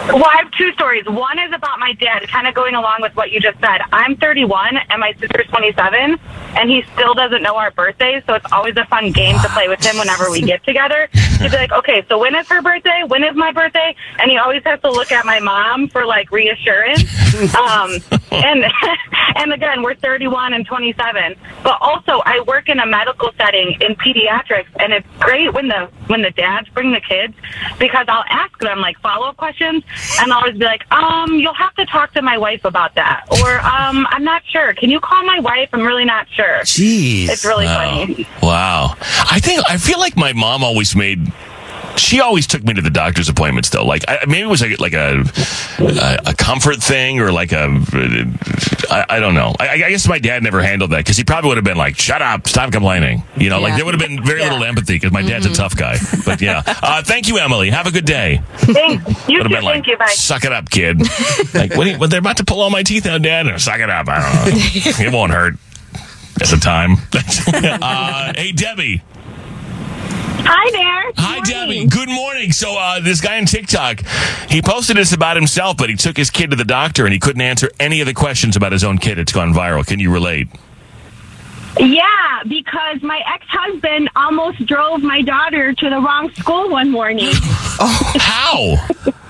Well, 0.08 0.26
I 0.26 0.44
have 0.44 0.52
two 0.52 0.74
stories. 0.74 1.06
One 1.06 1.40
is 1.40 1.54
about 1.54 1.80
my 1.80 1.94
dad, 1.94 2.28
kind 2.28 2.46
of 2.46 2.54
going 2.54 2.76
along 2.76 3.02
with 3.02 3.16
what 3.16 3.32
you 3.32 3.40
just 3.40 3.58
said. 3.62 3.80
I'm 3.94 4.18
31 4.18 4.78
and 4.90 5.00
my 5.00 5.14
sister's 5.14 5.48
27, 5.48 6.20
and 6.58 6.70
he 6.70 6.84
still 6.94 7.14
doesn't 7.14 7.42
know 7.42 7.56
our 7.56 7.72
birthdays, 7.72 8.22
so 8.28 8.34
it's 8.34 8.52
always 8.52 8.76
a 8.76 8.86
fun 8.86 9.14
game 9.14 9.40
to 9.40 9.48
play 9.50 9.70
with 9.70 9.82
him 9.82 9.98
whenever 9.98 10.30
we 10.30 10.42
get 10.42 10.62
together. 10.66 11.08
He'd 11.14 11.52
be 11.52 11.56
like, 11.58 11.72
okay, 11.72 12.06
so 12.10 12.20
when 12.20 12.36
is 12.36 12.48
her 12.50 12.62
birthday? 12.62 13.04
When 13.08 13.24
is 13.24 13.36
my 13.36 13.54
birthday? 13.54 13.96
And 14.20 14.30
he 14.30 14.38
always 14.38 14.62
has 14.66 14.82
to 14.82 14.92
look 14.92 15.14
at 15.14 15.26
my 15.26 15.40
mom 15.40 15.88
for 15.88 16.06
like 16.06 16.32
reassurance. 16.32 17.04
Um, 17.56 17.98
and 18.32 18.66
and 19.36 19.54
again, 19.54 19.84
we're 19.84 19.96
31 19.96 20.54
and 20.54 20.66
27. 20.66 21.36
But 21.64 21.78
also, 21.82 22.22
I 22.26 22.44
work 22.46 22.68
in 22.70 22.80
a 22.80 22.86
medical 22.86 23.32
setting 23.38 23.78
in 23.82 23.96
pediatrics, 23.96 24.68
and 24.80 24.92
it's 24.94 25.08
great 25.20 25.54
when 25.54 25.70
the 25.70 25.90
when 26.08 26.22
the 26.22 26.32
dads 26.32 26.68
bring 26.70 26.92
the 26.92 27.02
kids 27.02 27.34
because 27.80 28.06
I'll 28.08 28.26
ask 28.30 28.58
them 28.60 28.80
like 28.80 29.00
follow 29.00 29.28
up 29.28 29.38
questions, 29.38 29.84
and 30.20 30.32
I'll 30.32 30.40
always 30.40 30.58
be 30.58 30.66
like, 30.66 30.90
um, 30.92 31.34
you'll 31.36 31.54
have 31.54 31.74
to 31.76 31.86
talk 31.86 32.14
to 32.14 32.22
my 32.22 32.38
wife 32.38 32.66
about 32.66 32.96
that, 32.96 33.26
or 33.42 33.60
um, 33.62 34.06
I'm 34.10 34.24
not 34.24 34.42
sure. 34.46 34.74
Can 34.74 34.90
you 34.90 35.00
call 35.00 35.24
my 35.26 35.40
wife? 35.40 35.70
I'm 35.74 35.82
really 35.86 36.06
not 36.06 36.28
sure. 36.30 36.60
Jeez. 36.62 37.30
It's 37.30 37.46
really 37.46 37.66
Wow. 37.66 38.06
funny. 38.06 38.28
Wow. 38.42 38.96
I 39.32 39.40
think 39.40 39.62
I 39.70 39.78
feel 39.78 40.00
like 40.00 40.16
my 40.18 40.34
mom 40.34 40.64
always 40.64 40.96
made. 40.96 41.32
She 41.98 42.22
always 42.22 42.48
took 42.48 42.64
me 42.64 42.74
to 42.74 42.82
the 42.82 42.90
doctor's 42.90 43.30
appointments, 43.30 43.70
though. 43.70 43.86
Like 43.86 44.04
I, 44.08 44.26
maybe 44.28 44.42
it 44.42 44.48
was 44.48 44.62
like 44.62 44.80
like 44.80 44.94
a 44.94 45.24
a, 45.80 46.32
a 46.32 46.34
comfort 46.36 46.78
thing 46.78 47.20
or 47.20 47.32
like 47.32 47.52
a 47.52 47.68
I, 48.90 49.06
I 49.10 49.20
don't 49.20 49.34
know. 49.36 49.56
I, 49.60 49.70
I 49.70 49.78
guess 49.90 50.08
my 50.08 50.20
dad 50.20 50.44
never 50.44 50.62
handled 50.62 50.92
that 50.92 50.98
because 50.98 51.18
he 51.18 51.24
probably 51.24 51.50
would 51.50 51.58
have 51.58 51.64
been 51.64 51.78
like, 51.78 51.98
"Shut 51.98 52.22
up, 52.22 52.48
stop 52.48 52.72
complaining." 52.72 53.24
You 53.38 53.50
know, 53.50 53.60
like 53.60 53.76
there 53.76 53.86
would 53.86 54.00
have 54.00 54.02
been 54.10 54.24
very 54.24 54.42
little 54.42 54.64
empathy 54.64 54.94
because 54.96 55.12
my 55.12 55.22
dad's 55.22 55.46
a 55.46 55.54
tough 55.54 55.76
guy. 55.76 55.98
But 56.26 56.42
yeah, 56.42 56.64
uh, 56.68 57.04
thank 57.04 57.28
you, 57.28 57.38
Emily. 57.38 57.70
Have 57.70 57.88
a 57.88 57.92
good 57.92 58.06
day. 58.06 58.42
Thanks. 58.58 59.28
You 59.28 59.40
Would 59.40 59.44
have 59.44 59.52
too. 59.52 59.56
been 59.58 59.64
like, 59.64 59.74
Thank 59.76 59.88
you. 59.88 59.98
Bye. 59.98 60.08
Suck 60.08 60.46
it 60.46 60.52
up, 60.52 60.70
kid. 60.70 61.00
like, 61.54 61.76
what? 61.76 61.88
you- 61.88 61.98
what? 61.98 62.10
They're 62.10 62.20
about 62.20 62.38
to 62.38 62.44
pull 62.46 62.62
all 62.62 62.70
my 62.70 62.84
teeth 62.84 63.06
out, 63.06 63.22
Dad. 63.22 63.48
Or, 63.48 63.58
Suck 63.60 63.80
it 63.80 63.90
up. 63.90 64.08
I 64.10 64.20
don't 64.46 64.56
know. 64.56 64.62
it 65.06 65.14
won't 65.14 65.32
hurt 65.32 65.56
at 66.42 66.48
the 66.48 66.58
time. 66.58 66.98
uh, 67.82 68.34
hey, 68.36 68.52
Debbie. 68.52 69.02
Hi 70.46 70.72
there. 70.72 71.14
Hi, 71.18 71.40
Debbie. 71.40 71.86
Good 71.88 72.10
morning. 72.10 72.52
So, 72.52 72.78
uh, 72.78 73.00
this 73.00 73.22
guy 73.22 73.38
on 73.38 73.46
TikTok, 73.46 74.02
he 74.50 74.62
posted 74.62 74.98
this 74.98 75.14
about 75.14 75.36
himself, 75.38 75.78
but 75.78 75.90
he 75.90 75.96
took 75.96 76.18
his 76.18 76.30
kid 76.30 76.50
to 76.52 76.56
the 76.58 76.66
doctor 76.66 77.06
and 77.06 77.14
he 77.14 77.20
couldn't 77.20 77.42
answer 77.42 77.72
any 77.80 78.02
of 78.02 78.08
the 78.08 78.14
questions 78.14 78.56
about 78.56 78.72
his 78.72 78.84
own 78.84 78.98
kid. 78.98 79.18
It's 79.18 79.32
gone 79.32 79.54
viral. 79.54 79.86
Can 79.86 80.00
you 80.00 80.12
relate? 80.12 80.48
Yeah, 81.80 82.44
because 82.48 83.02
my 83.02 83.22
ex-husband 83.34 84.10
almost 84.16 84.66
drove 84.66 85.02
my 85.02 85.22
daughter 85.22 85.74
to 85.74 85.90
the 85.90 86.00
wrong 86.00 86.32
school 86.34 86.70
one 86.70 86.92
morning. 86.92 87.30
oh, 87.80 88.14
how? 88.20 89.14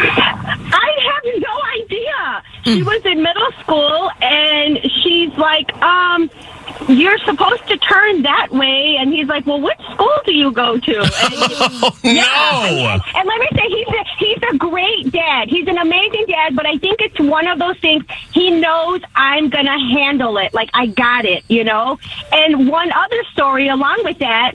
I 0.00 0.90
have 1.12 1.24
no 1.40 1.84
idea. 1.84 2.42
She 2.64 2.82
was 2.82 3.04
in 3.04 3.22
middle 3.22 3.50
school 3.62 4.10
and 4.20 4.78
she's 5.02 5.32
like, 5.38 5.74
um, 5.82 6.30
you're 6.88 7.18
supposed 7.18 7.66
to 7.68 7.76
turn 7.78 8.22
that 8.22 8.48
way. 8.50 8.96
And 9.00 9.12
he's 9.12 9.26
like, 9.26 9.46
well, 9.46 9.60
what 9.60 9.76
school 9.92 10.14
do 10.24 10.32
you 10.34 10.52
go 10.52 10.78
to? 10.78 10.98
And, 11.00 11.10
Oh, 11.80 11.96
yeah. 12.02 12.94
And, 12.94 13.02
and 13.16 13.26
let 13.28 13.40
me 13.40 13.48
say, 13.54 13.68
he's 13.68 13.88
a, 13.88 14.04
he's 14.18 14.54
a 14.54 14.56
great 14.58 15.10
dad. 15.12 15.48
He's 15.48 15.66
an 15.66 15.78
amazing 15.78 16.26
dad, 16.28 16.54
but 16.54 16.66
I 16.66 16.76
think 16.78 17.00
it's 17.00 17.18
one 17.18 17.46
of 17.48 17.58
those 17.58 17.78
things 17.80 18.04
he 18.32 18.50
knows 18.50 19.00
I'm 19.14 19.48
going 19.48 19.66
to 19.66 19.78
handle 19.96 20.36
it. 20.38 20.52
Like, 20.54 20.70
I 20.74 20.86
got 20.86 21.24
it, 21.24 21.44
you 21.48 21.64
know? 21.64 21.98
And 22.32 22.68
one 22.68 22.92
other 22.92 23.22
story 23.32 23.68
along 23.68 24.02
with 24.04 24.18
that, 24.18 24.52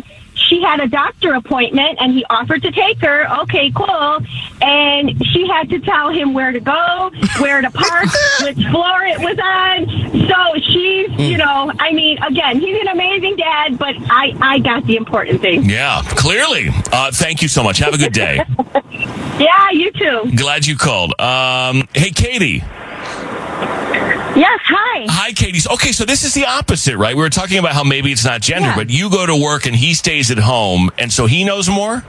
she 0.48 0.62
had 0.62 0.80
a 0.80 0.88
doctor 0.88 1.34
appointment 1.34 1.98
and 2.00 2.14
he 2.14 2.26
offered 2.30 2.62
to 2.64 2.72
take 2.72 3.00
her. 3.02 3.42
Okay, 3.44 3.72
cool. 3.72 4.20
And 4.62 5.26
she 5.28 5.48
had 5.48 5.70
to 5.70 5.80
tell 5.80 6.10
him 6.10 6.34
where 6.34 6.52
to 6.52 6.60
go, 6.60 7.12
where 7.40 7.62
to 7.62 7.72
park, 7.72 8.06
which 8.42 8.66
floor 8.68 9.04
it 9.04 9.20
was 9.20 9.38
on. 9.40 9.88
So 10.28 10.62
she's, 10.72 11.10
you 11.20 11.38
know, 11.38 11.72
I 11.80 11.92
mean, 11.94 12.22
again, 12.24 12.60
he's 12.60 12.80
an 12.82 12.88
amazing 12.88 13.36
dad, 13.36 13.78
but 13.78 13.96
I, 14.10 14.36
I 14.40 14.60
got 14.60 14.86
the 14.86 14.96
important 14.96 15.42
thing. 15.42 15.66
Yeah, 15.70 16.02
clearly. 16.06 16.70
Uh, 16.92 17.12
thank 17.12 17.42
you 17.42 17.48
so 17.48 17.64
much. 17.64 17.80
Have 17.80 17.94
a 17.94 17.98
good 17.98 18.14
day. 18.14 18.44
Yeah, 19.40 19.72
you 19.72 19.92
too. 19.92 20.32
Glad 20.36 20.68
you 20.68 20.78
called. 20.78 21.20
Um, 21.20 21.88
hey, 21.96 22.12
Katie. 22.12 22.64
Yes, 24.36 24.60
hi. 24.66 25.06
Hi, 25.10 25.32
Katie. 25.34 25.60
Okay, 25.74 25.92
so 25.92 26.06
this 26.06 26.24
is 26.24 26.34
the 26.34 26.46
opposite, 26.46 26.98
right? 26.98 27.16
We 27.16 27.22
were 27.22 27.30
talking 27.30 27.60
about 27.60 27.74
how 27.74 27.84
maybe 27.84 28.12
it's 28.12 28.26
not 28.26 28.42
gender, 28.42 28.72
but 28.76 28.90
you 28.90 29.10
go 29.12 29.26
to 29.28 29.36
work 29.36 29.68
and 29.68 29.76
he 29.76 29.94
stays 29.94 30.32
at 30.32 30.40
home, 30.40 30.90
and 30.98 31.12
so 31.14 31.28
he 31.28 31.44
knows 31.44 31.70
more? 31.70 32.04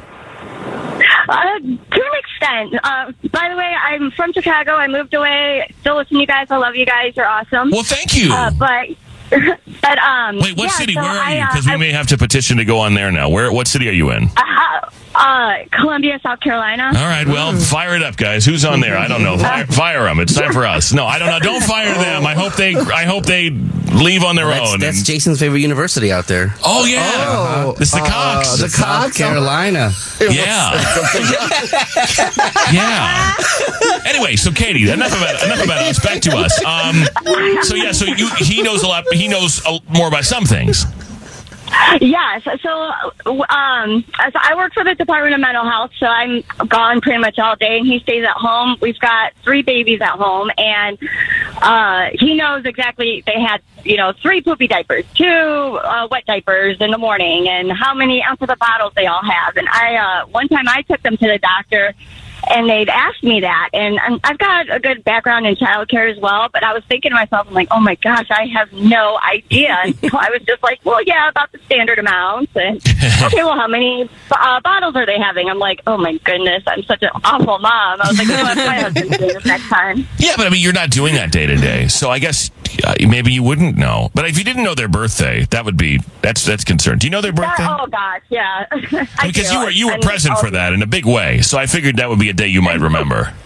Uh, 1.29 1.59
to 1.59 1.61
an 1.61 1.79
extent. 2.19 2.75
Uh, 2.83 3.13
by 3.31 3.49
the 3.51 3.57
way, 3.57 3.75
I'm 3.83 4.11
from 4.13 4.33
Chicago. 4.33 4.73
I 4.73 4.87
moved 4.89 5.13
away. 5.13 5.69
Still 5.81 5.97
listen 5.97 6.15
to 6.15 6.21
you 6.21 6.27
guys. 6.27 6.47
I 6.51 6.57
love 6.57 6.77
you 6.77 6.87
guys. 6.87 7.15
You're 7.17 7.27
awesome. 7.27 7.71
Well, 7.71 7.83
thank 7.83 8.15
you. 8.17 8.33
Uh, 8.33 8.51
but, 8.59 8.89
but 9.83 9.99
um. 9.99 10.39
Wait, 10.39 10.57
what 10.57 10.65
yeah, 10.65 10.69
city? 10.71 10.95
so 10.95 11.03
Where 11.03 11.11
are 11.11 11.19
I, 11.19 11.35
you? 11.37 11.41
uh, 11.43 11.47
Because 11.53 11.67
we 11.67 11.73
I- 11.73 11.77
may 11.77 11.93
have 11.93 12.07
to 12.09 12.17
petition 12.19 12.57
to 12.57 12.65
go 12.65 12.79
on 12.79 12.95
there 12.95 13.11
now. 13.13 13.29
Where? 13.29 13.53
What 13.53 13.69
city 13.69 13.89
are 13.89 13.93
you 13.93 14.11
in? 14.13 14.29
Uh, 15.15 15.19
uh, 15.19 15.57
Columbia, 15.71 16.19
South 16.23 16.41
Carolina. 16.41 16.87
All 16.97 17.07
right, 17.07 17.27
well, 17.27 17.57
fire 17.59 17.95
it 17.97 18.03
up, 18.03 18.17
guys. 18.17 18.45
Who's 18.45 18.65
on 18.65 18.81
there? 18.81 18.97
I 18.97 19.09
don't 19.09 19.23
know. 19.23 19.39
Fire, 19.39 19.67
fire 19.67 20.03
them. 20.05 20.21
It's 20.21 20.35
time 20.35 20.53
for 20.53 20.67
us. 20.67 20.93
No, 20.93 21.07
I 21.07 21.19
don't 21.19 21.29
know. 21.29 21.39
Don't 21.41 21.63
fire 21.63 21.93
them. 21.95 22.27
I 22.27 22.35
hope 22.35 22.55
they. 22.55 22.75
I 22.75 23.05
hope 23.05 23.25
they 23.27 23.51
leave 23.51 24.25
on 24.25 24.35
their 24.37 24.47
That's, 24.49 24.73
own. 24.73 24.81
that's 24.81 24.97
and- 24.99 25.07
Jason's 25.07 25.39
favorite 25.41 25.61
university 25.61 26.11
out 26.11 26.27
there. 26.27 26.55
Oh 26.65 26.85
yeah, 26.85 27.11
Oh, 27.15 27.77
it's 27.79 27.93
the 27.93 28.01
uh, 28.03 28.09
Cox. 28.09 28.61
the 28.61 28.69
South 28.69 29.15
Carolina. 29.15 29.93
Yeah. 30.21 30.73
yeah. 32.73 33.35
Anyway, 34.07 34.37
so 34.37 34.51
Katie, 34.51 34.91
enough 34.91 35.13
about 35.17 35.43
enough 35.45 35.65
about 35.65 35.79
us. 35.83 36.03
Back 36.03 36.21
to 36.23 36.37
us. 36.37 36.63
Um, 36.65 37.05
so 37.63 37.75
yeah, 37.75 37.93
so 37.93 38.05
you 38.07 38.29
he 38.39 38.63
knows 38.63 38.83
a 38.83 38.89
lot. 38.89 39.05
He 39.13 39.29
knows 39.29 39.65
a, 39.67 39.79
more 39.91 40.09
about 40.09 40.25
some 40.25 40.45
things. 40.45 40.85
Yes. 42.01 42.43
So, 42.63 42.71
um, 43.27 44.05
so 44.05 44.39
I 44.41 44.55
work 44.57 44.75
for 44.75 44.85
the 44.85 44.95
Department 44.95 45.35
of 45.35 45.41
Mental 45.41 45.69
Health, 45.69 45.93
so 45.99 46.07
I'm 46.07 46.43
gone 46.69 47.01
pretty 47.01 47.19
much 47.19 47.39
all 47.39 47.57
day, 47.57 47.79
and 47.79 47.87
he 47.87 48.01
stays 48.01 48.25
at 48.25 48.37
home. 48.37 48.77
We've 48.81 48.99
got 48.99 49.33
three 49.43 49.63
babies 49.63 50.01
at 50.01 50.17
home, 50.17 50.51
and 50.59 50.99
uh, 51.63 52.11
he 52.15 52.35
knows 52.35 52.65
exactly 52.65 53.23
they 53.27 53.41
had, 53.41 53.63
you 53.85 53.97
know, 53.97 54.13
three 54.23 54.41
poopy 54.41 54.67
diapers, 54.67 55.05
two 55.15 55.25
uh, 55.25 56.09
wet 56.11 56.25
diapers 56.27 56.77
in 56.81 56.91
the 56.91 56.99
morning, 56.99 57.49
and 57.49 57.71
how 57.73 57.95
many 57.95 58.23
ounces 58.23 58.49
of 58.49 58.59
bottles 58.59 58.93
they 58.97 59.07
all 59.07 59.23
have. 59.23 59.57
And 59.57 59.69
I, 59.69 59.97
uh, 59.97 60.27
one 60.27 60.49
time, 60.49 60.69
I 60.69 60.83
took 60.83 61.03
them 61.03 61.17
to 61.17 61.27
the 61.27 61.39
doctor. 61.39 61.95
And 62.51 62.69
they'd 62.69 62.89
asked 62.89 63.23
me 63.23 63.41
that, 63.41 63.71
and 63.73 63.99
um, 63.99 64.21
I've 64.25 64.39
got 64.39 64.71
a 64.71 64.79
good 64.79 65.05
background 65.05 65.47
in 65.47 65.57
childcare 65.57 66.11
as 66.11 66.19
well. 66.19 66.49
But 66.53 66.63
I 66.63 66.73
was 66.73 66.83
thinking 66.89 67.11
to 67.11 67.15
myself, 67.15 67.47
I'm 67.49 67.55
like, 67.55 67.69
oh 67.71 67.81
my 67.81 67.95
gosh, 67.97 68.27
I 68.31 68.47
have 68.47 68.73
no 68.73 69.19
idea. 69.21 69.77
So 70.05 70.19
I 70.19 70.29
was 70.31 70.43
just 70.47 70.63
like, 70.63 70.81
well, 70.85 71.03
yeah, 71.03 71.29
about 71.29 71.51
the 71.51 71.59
standard 71.65 71.99
amounts, 71.99 72.53
and 72.55 72.77
okay, 73.23 73.43
well, 73.43 73.59
how 73.59 73.67
many 73.67 74.09
uh, 74.31 74.61
bottles 74.61 74.95
are 74.97 75.07
they 75.07 75.19
having? 75.19 75.49
I'm 75.49 75.59
like, 75.59 75.81
oh 75.87 75.97
my 75.97 76.19
goodness, 76.19 76.63
I'm 76.67 76.83
such 76.85 77.03
an 77.03 77.11
awful 77.25 77.59
mom. 77.59 78.01
I 78.03 78.09
was 78.09 78.19
like, 78.19 78.29
oh, 78.29 78.55
my 78.55 78.81
husband's 78.81 79.17
doing 79.19 79.33
this 79.33 79.47
next 79.47 79.69
time. 79.69 80.07
Yeah, 80.19 80.35
but 80.37 80.47
I 80.47 80.51
mean, 80.51 80.61
you're 80.63 80.73
not 80.75 80.91
doing 80.91 81.15
that 81.15 81.33
day 81.33 81.47
to 81.47 81.57
day. 81.57 81.89
So 81.89 82.11
I 82.11 82.19
guess 82.19 82.51
maybe 83.01 83.33
you 83.33 83.43
wouldn't 83.43 83.77
know. 83.77 84.11
But 84.15 84.27
if 84.29 84.39
you 84.39 84.45
didn't 84.45 84.65
know 84.65 84.75
their 84.75 84.89
birthday, 84.89 85.45
that 85.51 85.65
would 85.65 85.77
be 85.77 86.01
that's 86.23 86.45
that's 86.45 86.65
concerned. 86.65 87.01
Do 87.01 87.07
you 87.07 87.11
know 87.11 87.21
their 87.21 87.33
birthday? 87.33 87.65
That- 87.65 87.81
oh 87.81 87.87
gosh, 87.87 88.23
yeah. 88.29 88.67
I 89.19 89.27
because 89.27 89.49
do. 89.49 89.55
you 89.55 89.61
were 89.65 89.71
you 89.71 89.87
were 89.89 89.95
And 89.95 90.03
present 90.03 90.39
for 90.39 90.51
that 90.51 90.73
in 90.73 90.83
a 90.83 90.87
big 90.87 91.07
way. 91.07 91.41
So 91.43 91.59
I 91.59 91.67
figured 91.67 91.97
that 91.97 92.09
would 92.09 92.19
be 92.19 92.29
a 92.31 92.35
day 92.35 92.49
you 92.49 92.63
might 92.63 92.81
remember. 92.81 93.33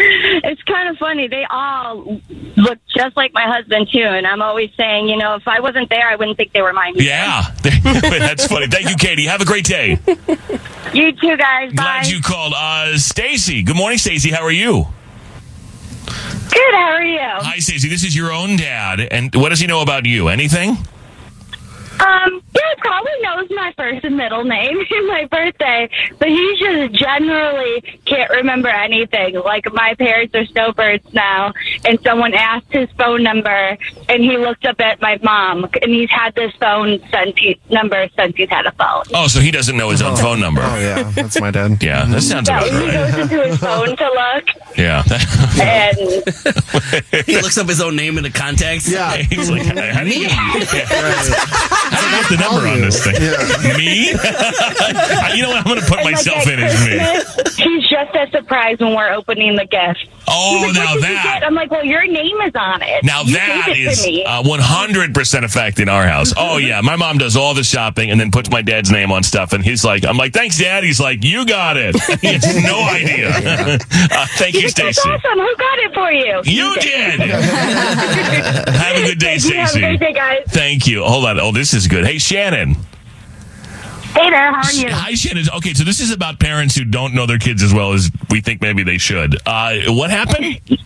It's 0.00 0.62
kind 0.62 0.88
of 0.88 0.96
funny. 0.98 1.26
They 1.26 1.44
all 1.50 2.20
look 2.56 2.78
just 2.96 3.16
like 3.16 3.32
my 3.32 3.44
husband 3.46 3.88
too, 3.90 3.98
and 4.04 4.26
I'm 4.28 4.40
always 4.42 4.70
saying, 4.76 5.08
you 5.08 5.16
know, 5.16 5.34
if 5.34 5.48
I 5.48 5.58
wasn't 5.58 5.88
there, 5.90 6.06
I 6.08 6.14
wouldn't 6.14 6.36
think 6.36 6.52
they 6.52 6.62
were 6.62 6.72
mine. 6.72 6.94
either. 6.94 7.02
Yeah, 7.02 7.42
that's 7.62 8.46
funny. 8.46 8.68
Thank 8.68 8.88
you, 8.90 8.94
Katie. 8.96 9.24
Have 9.24 9.40
a 9.40 9.44
great 9.44 9.64
day. 9.64 9.98
You 10.92 11.12
too, 11.12 11.36
guys. 11.36 11.72
Glad 11.72 12.06
you 12.06 12.20
called. 12.20 12.52
Uh, 12.56 12.96
Stacy. 12.96 13.64
Good 13.64 13.76
morning, 13.76 13.98
Stacy. 13.98 14.30
How 14.30 14.42
are 14.44 14.52
you? 14.52 14.86
Good. 16.50 16.74
How 16.74 16.90
are 16.92 17.04
you? 17.04 17.18
Hi, 17.20 17.58
Stacy. 17.58 17.88
This 17.88 18.04
is 18.04 18.16
your 18.16 18.32
own 18.32 18.56
dad, 18.56 19.00
and 19.00 19.34
what 19.34 19.50
does 19.50 19.60
he 19.60 19.66
know 19.66 19.82
about 19.82 20.06
you? 20.06 20.28
Anything? 20.28 20.76
Um, 22.00 22.42
yeah, 22.54 22.62
he 22.74 22.80
probably 22.80 23.12
knows 23.22 23.48
my 23.50 23.72
first 23.76 24.04
and 24.04 24.16
middle 24.16 24.44
name 24.44 24.78
and 24.90 25.06
my 25.08 25.26
birthday, 25.30 25.88
but 26.18 26.28
he 26.28 26.56
just 26.58 26.92
generally 26.94 27.80
can't 28.06 28.30
remember 28.30 28.68
anything. 28.68 29.34
Like 29.40 29.64
my 29.72 29.94
parents 29.94 30.34
are 30.34 30.44
snowbirds 30.46 31.12
now, 31.12 31.52
and 31.84 31.98
someone 32.02 32.34
asked 32.34 32.66
his 32.70 32.88
phone 32.98 33.22
number, 33.22 33.76
and 34.08 34.22
he 34.22 34.36
looked 34.36 34.64
up 34.66 34.80
at 34.80 35.00
my 35.00 35.18
mom, 35.22 35.64
and 35.82 35.90
he's 35.92 36.10
had 36.10 36.34
this 36.34 36.52
phone 36.60 37.00
since 37.12 37.36
he 37.38 37.58
number 37.70 38.08
since 38.18 38.36
he's 38.36 38.48
had 38.50 38.66
a 38.66 38.72
phone. 38.72 39.04
Oh, 39.14 39.26
so 39.26 39.40
he 39.40 39.50
doesn't 39.50 39.76
know 39.76 39.90
his 39.90 40.02
own 40.02 40.16
phone 40.16 40.40
number. 40.40 40.60
Oh 40.62 40.78
yeah, 40.78 41.02
that's 41.14 41.40
my 41.40 41.50
dad. 41.50 41.82
Yeah, 41.82 42.04
that 42.06 42.22
sounds 42.22 42.48
So 42.48 42.54
about 42.54 42.66
he 42.68 42.76
right. 42.76 42.92
goes 42.92 43.18
into 43.22 43.42
his 43.44 43.58
phone 43.60 43.96
to 43.96 44.04
look, 44.04 44.44
Yeah. 44.76 45.02
and 45.60 45.98
he 47.26 47.36
looks 47.40 47.56
up 47.58 47.68
his 47.68 47.80
own 47.80 47.94
name 47.96 48.16
in 48.18 48.24
the 48.24 48.30
contacts. 48.30 48.90
Yeah. 48.90 49.16
He's 49.16 49.50
like, 49.50 49.62
how 49.64 50.02
do 50.04 50.10
you, 50.10 50.28
how 51.90 52.00
do 52.00 52.06
you 52.06 52.22
get 52.22 52.28
the 52.28 52.36
number 52.38 52.68
on 52.68 52.80
this 52.80 53.02
thing? 53.04 53.14
Me? 53.78 54.08
you 55.36 55.42
know 55.42 55.50
what? 55.50 55.58
I'm 55.58 55.64
going 55.64 55.80
to 55.80 55.86
put 55.86 55.98
and, 56.00 56.10
myself 56.10 56.46
at 56.46 56.52
in 56.54 56.60
as 56.60 56.74
me. 56.86 56.98
Christmas, 56.98 57.56
He's 57.56 57.88
just 57.88 58.14
as 58.16 58.30
surprised 58.30 58.80
when 58.80 58.94
we're 58.94 59.12
opening 59.12 59.56
the 59.56 59.66
gift. 59.66 60.08
Oh, 60.30 60.62
like, 60.66 60.74
now 60.74 60.84
what 60.94 61.00
did 61.00 61.08
you 61.08 61.14
that- 61.14 61.42
I'm 61.44 61.54
like, 61.54 61.70
well, 61.70 61.84
your 61.84 62.06
name 62.06 62.36
is 62.42 62.52
on 62.54 62.82
it. 62.82 63.02
Now 63.04 63.22
You 63.22 63.34
that 63.34 63.68
it 63.68 63.78
is 63.78 64.04
me. 64.04 64.24
uh, 64.24 64.42
100% 64.42 65.44
a 65.44 65.48
fact 65.48 65.80
in 65.80 65.88
our 65.88 66.06
house. 66.06 66.32
Oh 66.36 66.58
yeah, 66.58 66.80
my 66.82 66.96
mom 66.96 67.16
does 67.18 67.36
all 67.36 67.54
the 67.54 67.64
shopping 67.64 68.10
and 68.10 68.20
then 68.20 68.30
puts 68.30 68.50
my 68.50 68.60
dad's 68.62 68.90
name 68.90 69.10
on 69.10 69.22
stuff, 69.22 69.52
and 69.54 69.64
he's 69.64 69.84
like, 69.84 70.04
"I'm 70.04 70.16
like, 70.18 70.32
thanks, 70.34 70.58
dad." 70.58 70.84
He's 70.84 71.00
like, 71.00 71.24
"You 71.24 71.46
got 71.46 71.76
it." 71.78 71.94
he 72.20 72.26
has 72.34 72.44
no 72.62 72.80
idea. 72.82 73.28
uh, 73.30 74.26
thank 74.36 74.54
you, 74.54 74.60
He's 74.62 74.78
like, 74.78 74.92
Stacy. 74.94 75.08
That's 75.08 75.24
awesome. 75.24 75.38
Who 75.38 75.56
got 75.56 75.78
it 75.78 75.94
for 75.94 76.12
you? 76.12 76.42
You 76.44 76.74
did. 76.80 77.20
Have 77.20 78.96
a 78.96 79.06
good 79.06 79.18
day, 79.18 79.38
Thank. 79.38 79.54
Have 79.54 79.64
a 79.64 79.68
Stacy. 79.68 79.80
great 79.80 80.00
day, 80.00 80.12
guys. 80.12 80.38
Thank 80.48 80.86
you. 80.86 81.04
Hold 81.04 81.24
on. 81.26 81.40
Oh, 81.40 81.52
this 81.52 81.72
is 81.74 81.77
good. 81.86 82.04
Hey, 82.04 82.18
Shannon. 82.18 82.74
Hey 84.14 84.30
there. 84.30 84.52
How 84.52 84.66
are 84.66 84.72
you? 84.72 84.88
Hi, 84.90 85.14
Shannon. 85.14 85.44
Okay, 85.56 85.74
so 85.74 85.84
this 85.84 86.00
is 86.00 86.10
about 86.10 86.40
parents 86.40 86.74
who 86.74 86.84
don't 86.84 87.14
know 87.14 87.26
their 87.26 87.38
kids 87.38 87.62
as 87.62 87.72
well 87.72 87.92
as 87.92 88.10
we 88.30 88.40
think 88.40 88.60
maybe 88.60 88.82
they 88.82 88.98
should. 88.98 89.36
Uh, 89.46 89.78
what 89.88 90.10
happened? 90.10 90.60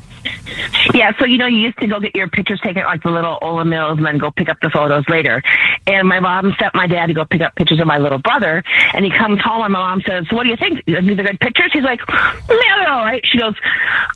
Yeah, 0.95 1.13
so 1.19 1.25
you 1.25 1.39
know, 1.39 1.47
you 1.47 1.59
used 1.59 1.79
to 1.79 1.87
go 1.87 1.99
get 2.01 2.15
your 2.15 2.29
pictures 2.29 2.61
taken 2.61 2.83
at 2.83 2.87
like 2.87 3.03
the 3.03 3.11
little 3.11 3.39
Olan 3.41 3.69
Mills 3.69 3.97
and 3.97 4.07
then 4.07 4.19
go 4.19 4.31
pick 4.31 4.49
up 4.49 4.59
the 4.61 4.71
photos 4.71 5.05
later. 5.09 5.43
And 5.87 6.07
my 6.07 6.21
mom 6.21 6.55
sent 6.61 6.75
my 6.75 6.87
dad 6.87 7.07
to 7.07 7.15
go 7.15 7.25
pick 7.25 7.41
up 7.41 7.55
pictures 7.55 7.81
of 7.81 7.87
my 7.87 7.99
little 7.99 8.19
brother. 8.19 8.63
And 8.93 9.05
he 9.05 9.11
comes 9.11 9.41
home 9.41 9.63
and 9.63 9.73
my 9.73 9.79
mom 9.79 10.03
says, 10.07 10.27
So 10.29 10.37
what 10.37 10.45
do 10.45 10.51
you 10.51 10.57
think? 10.57 10.81
Are 10.89 11.03
these 11.03 11.17
good 11.17 11.41
pictures? 11.41 11.71
He's 11.73 11.83
like, 11.83 12.01
Yeah, 12.09 12.37
they're 12.49 12.89
all 12.89 13.05
right. 13.05 13.25
She 13.25 13.39
goes, 13.39 13.55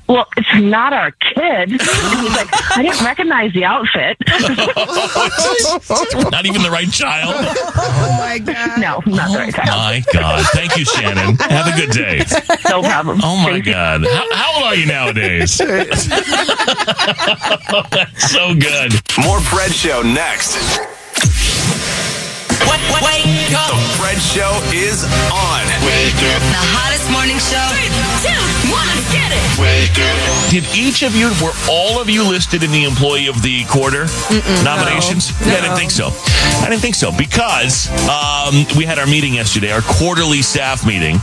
Well, 0.08 0.26
it's 0.36 0.62
not 0.62 0.92
our 0.92 1.10
kid. 1.10 1.70
He's 1.70 1.80
like, 1.80 2.76
I 2.76 2.82
didn't 2.82 3.04
recognize 3.04 3.52
the 3.52 3.64
outfit. 3.64 4.16
Not 6.30 6.46
even 6.46 6.62
the 6.62 6.70
right 6.70 6.90
child. 6.90 7.34
oh 7.36 8.16
my 8.18 8.38
God. 8.38 8.80
No, 8.80 9.02
not 9.06 9.32
the 9.32 9.38
right 9.38 9.54
oh, 9.58 9.62
child. 9.62 9.68
My 9.68 10.02
God. 10.12 10.46
Thank 10.52 10.76
you, 10.76 10.84
Shannon. 10.84 11.36
Have 11.36 11.66
a 11.66 11.76
good 11.76 11.90
day. 11.90 12.22
No 12.68 12.82
problem. 12.82 13.20
Oh 13.22 13.36
my 13.36 13.58
God. 13.60 14.06
How, 14.06 14.26
how 14.32 14.54
old 14.56 14.64
are 14.64 14.76
you 14.76 14.86
nowadays? 14.86 15.52
so 18.30 18.54
good. 18.54 18.92
More 19.24 19.40
Fred 19.40 19.72
Show 19.72 20.02
next. 20.02 20.95
Wake, 22.66 22.86
wake 23.02 23.52
up. 23.54 23.70
The 23.70 23.80
Fred 23.98 24.18
Show 24.18 24.52
is 24.74 25.04
on. 25.32 25.62
Wake 25.86 26.18
up. 26.34 26.42
The 26.50 26.64
hottest 26.76 27.06
morning 27.10 27.38
show. 27.38 27.62
Three, 27.72 27.90
two, 28.22 28.42
one, 28.72 28.86
let's 28.90 29.06
get 29.12 29.30
it. 29.32 29.42
Did 30.50 30.64
each 30.76 31.02
of 31.02 31.14
you, 31.14 31.28
were 31.42 31.52
all 31.68 32.00
of 32.00 32.08
you 32.08 32.22
listed 32.28 32.62
in 32.62 32.70
the 32.70 32.84
employee 32.84 33.26
of 33.26 33.42
the 33.42 33.64
quarter 33.64 34.06
nominations? 34.62 35.32
No. 35.40 35.46
Yeah, 35.48 35.58
I 35.58 35.60
didn't 35.62 35.76
think 35.76 35.90
so. 35.90 36.10
I 36.62 36.66
didn't 36.68 36.82
think 36.82 36.94
so 36.94 37.10
because 37.16 37.88
um, 38.08 38.64
we 38.76 38.84
had 38.84 38.98
our 38.98 39.06
meeting 39.06 39.34
yesterday, 39.34 39.72
our 39.72 39.82
quarterly 39.82 40.42
staff 40.42 40.86
meeting. 40.86 41.16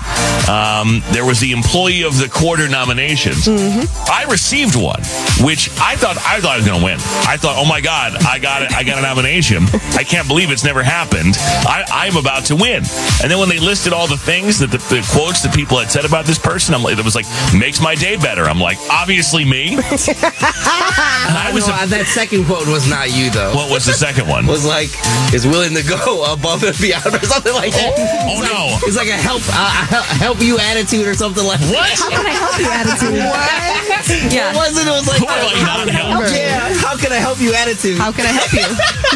Um, 0.49 1.01
there 1.11 1.25
was 1.25 1.39
the 1.39 1.51
employee 1.51 2.03
of 2.03 2.17
the 2.17 2.27
quarter 2.27 2.67
nominations. 2.67 3.47
I 3.47 4.25
received 4.29 4.75
one, 4.75 5.01
which 5.41 5.69
I 5.79 5.95
thought 5.95 6.17
I 6.17 6.41
thought 6.41 6.53
I 6.53 6.57
was 6.57 6.65
going 6.65 6.79
to 6.79 6.85
win. 6.85 6.97
I 7.25 7.37
thought, 7.37 7.55
oh 7.57 7.65
my 7.65 7.81
god, 7.81 8.17
I 8.25 8.39
got 8.39 8.63
it! 8.63 8.73
I 8.73 8.83
got 8.83 8.97
a 8.99 9.01
nomination. 9.01 9.63
I 9.93 10.03
can't 10.03 10.27
believe 10.27 10.51
it's 10.51 10.63
never 10.63 10.83
happened. 10.83 11.32
I, 11.39 11.83
I'm 11.91 12.17
about 12.17 12.45
to 12.45 12.55
win. 12.55 12.83
And 13.21 13.31
then 13.31 13.39
when 13.39 13.49
they 13.49 13.59
listed 13.59 13.93
all 13.93 14.07
the 14.07 14.17
things 14.17 14.59
that 14.59 14.71
the, 14.71 14.77
the 14.89 15.01
quotes 15.11 15.41
that 15.43 15.53
people 15.53 15.77
had 15.79 15.91
said 15.91 16.05
about 16.05 16.25
this 16.25 16.37
person, 16.39 16.73
I'm 16.75 16.83
like, 16.83 16.97
it 16.97 17.05
was 17.05 17.15
like 17.15 17.25
makes 17.57 17.81
my 17.81 17.95
day 17.95 18.15
better. 18.17 18.43
I'm 18.45 18.59
like, 18.59 18.77
obviously 18.89 19.45
me. 19.45 19.77
I 19.79 21.51
was 21.53 21.67
know, 21.67 21.85
that 21.87 22.05
second 22.07 22.45
quote 22.45 22.67
was 22.67 22.89
not 22.89 23.11
you 23.11 23.29
though. 23.29 23.53
What 23.53 23.69
was 23.71 23.85
the 23.85 23.93
second 23.93 24.27
one? 24.27 24.45
was 24.53 24.65
like 24.65 24.89
is 25.33 25.45
willing 25.47 25.73
to 25.75 25.83
go 25.83 26.31
above 26.33 26.63
and 26.63 26.77
beyond 26.79 27.07
or 27.15 27.23
something 27.25 27.53
like 27.53 27.71
that. 27.73 27.93
Oh, 28.27 28.39
It's 28.39 28.41
like- 28.41 28.51
no. 28.51 28.63
It's 28.87 28.97
like 28.97 29.07
a 29.09 29.17
help 29.17 29.41
uh, 29.49 30.03
help 30.19 30.41
you 30.41 30.57
attitude 30.59 31.07
or 31.07 31.13
something 31.15 31.43
like 31.45 31.59
What? 31.71 31.87
that. 31.87 31.97
How 31.97 32.09
can 32.11 32.25
I 32.25 32.35
help 32.35 32.55
you 32.59 32.69
attitude? 32.69 33.21
What? 33.33 34.33
Yeah. 34.33 34.51
It 34.51 34.55
wasn't. 34.57 34.87
It 34.87 34.91
was 34.91 35.07
like 35.07 35.19
Who 35.19 35.27
have 35.27 35.47
I 35.47 35.55
not 35.63 35.87
helped? 35.87 36.35
Yeah. 36.35 36.73
How 36.83 36.97
can 36.97 37.11
I 37.11 37.17
help 37.23 37.39
you 37.39 37.53
attitude? 37.53 37.97
How 37.97 38.11
can 38.11 38.25
I 38.25 38.33
help 38.35 38.51
you? 38.51 38.67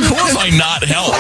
Who 0.08 0.16
have 0.16 0.38
I 0.38 0.50
not 0.56 0.84
helped? 0.84 1.18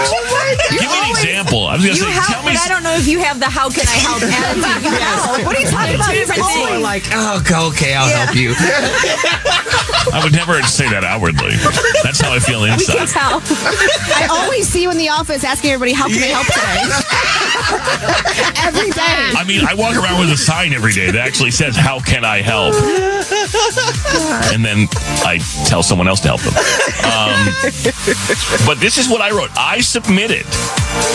Give 0.87 1.01
me 1.03 1.09
an 1.09 1.15
example. 1.17 1.67
I 1.67 1.75
was 1.75 1.83
going 1.85 1.95
to 1.95 2.01
say, 2.01 2.11
help, 2.11 2.25
tell 2.27 2.43
me. 2.43 2.53
but 2.53 2.61
I 2.63 2.67
don't 2.69 2.83
know 2.83 2.95
if 2.95 3.07
you 3.07 3.19
have 3.19 3.39
the 3.39 3.45
how 3.49 3.69
can 3.69 3.85
I 3.87 3.97
help 3.99 4.21
attitude. 4.23 4.83
You 4.83 4.91
help. 4.97 5.45
What 5.45 5.55
are 5.55 5.61
you 5.61 5.67
talking 5.67 5.95
about? 5.95 6.09
Two 6.11 6.19
different 6.23 6.39
It's 6.41 6.55
Or 6.57 6.67
things. 6.67 6.81
like, 6.83 7.03
oh, 7.11 7.39
okay, 7.41 7.59
okay, 7.71 7.93
I'll 7.95 8.09
help 8.09 8.35
you. 8.35 8.53
I 10.13 10.23
would 10.23 10.33
never 10.33 10.61
say 10.63 10.89
that 10.89 11.03
outwardly. 11.03 11.55
That's 12.03 12.19
how 12.21 12.33
I 12.33 12.39
feel 12.39 12.63
inside. 12.63 12.79
We 12.79 12.85
can 12.85 13.01
inside. 13.01 13.19
tell. 13.19 13.41
I 14.15 14.27
always 14.31 14.67
see 14.67 14.81
you 14.81 14.91
in 14.91 14.97
the 14.97 15.09
office 15.09 15.43
asking 15.43 15.71
everybody, 15.71 15.93
how 15.93 16.07
can 16.07 16.23
I 16.23 16.31
help 16.31 16.47
today? 16.47 16.81
Every 18.67 18.91
day. 18.91 19.31
I 19.35 19.43
mean, 19.47 19.65
I 19.65 19.73
walk 19.73 19.95
around 19.95 20.19
with 20.19 20.31
a 20.31 20.37
sign 20.37 20.73
every 20.73 20.91
day 20.91 21.11
that 21.11 21.25
actually 21.25 21.51
says, 21.51 21.75
How 21.75 21.99
can 21.99 22.23
I 22.25 22.41
help? 22.41 22.75
And 24.53 24.63
then 24.63 24.87
I 25.25 25.39
tell 25.65 25.83
someone 25.83 26.07
else 26.07 26.19
to 26.21 26.27
help 26.27 26.41
them. 26.41 26.53
Um, 27.07 28.65
but 28.65 28.79
this 28.79 28.97
is 28.97 29.09
what 29.09 29.21
I 29.21 29.31
wrote 29.31 29.49
I 29.57 29.81
submitted 29.81 30.45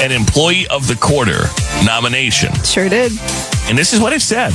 an 0.02 0.12
employee 0.12 0.66
of 0.68 0.86
the 0.88 0.96
quarter 0.96 1.44
nomination. 1.84 2.52
Sure 2.64 2.88
did. 2.88 3.12
And 3.68 3.78
this 3.78 3.92
is 3.92 4.00
what 4.00 4.12
it 4.12 4.20
said. 4.20 4.52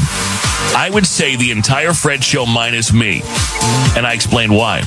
I 0.75 0.89
would 0.91 1.05
say 1.05 1.35
the 1.35 1.51
entire 1.51 1.93
Fred 1.93 2.23
show 2.23 2.45
minus 2.45 2.93
me. 2.93 3.21
And 3.95 4.05
I 4.05 4.13
explained 4.13 4.55
why. 4.55 4.83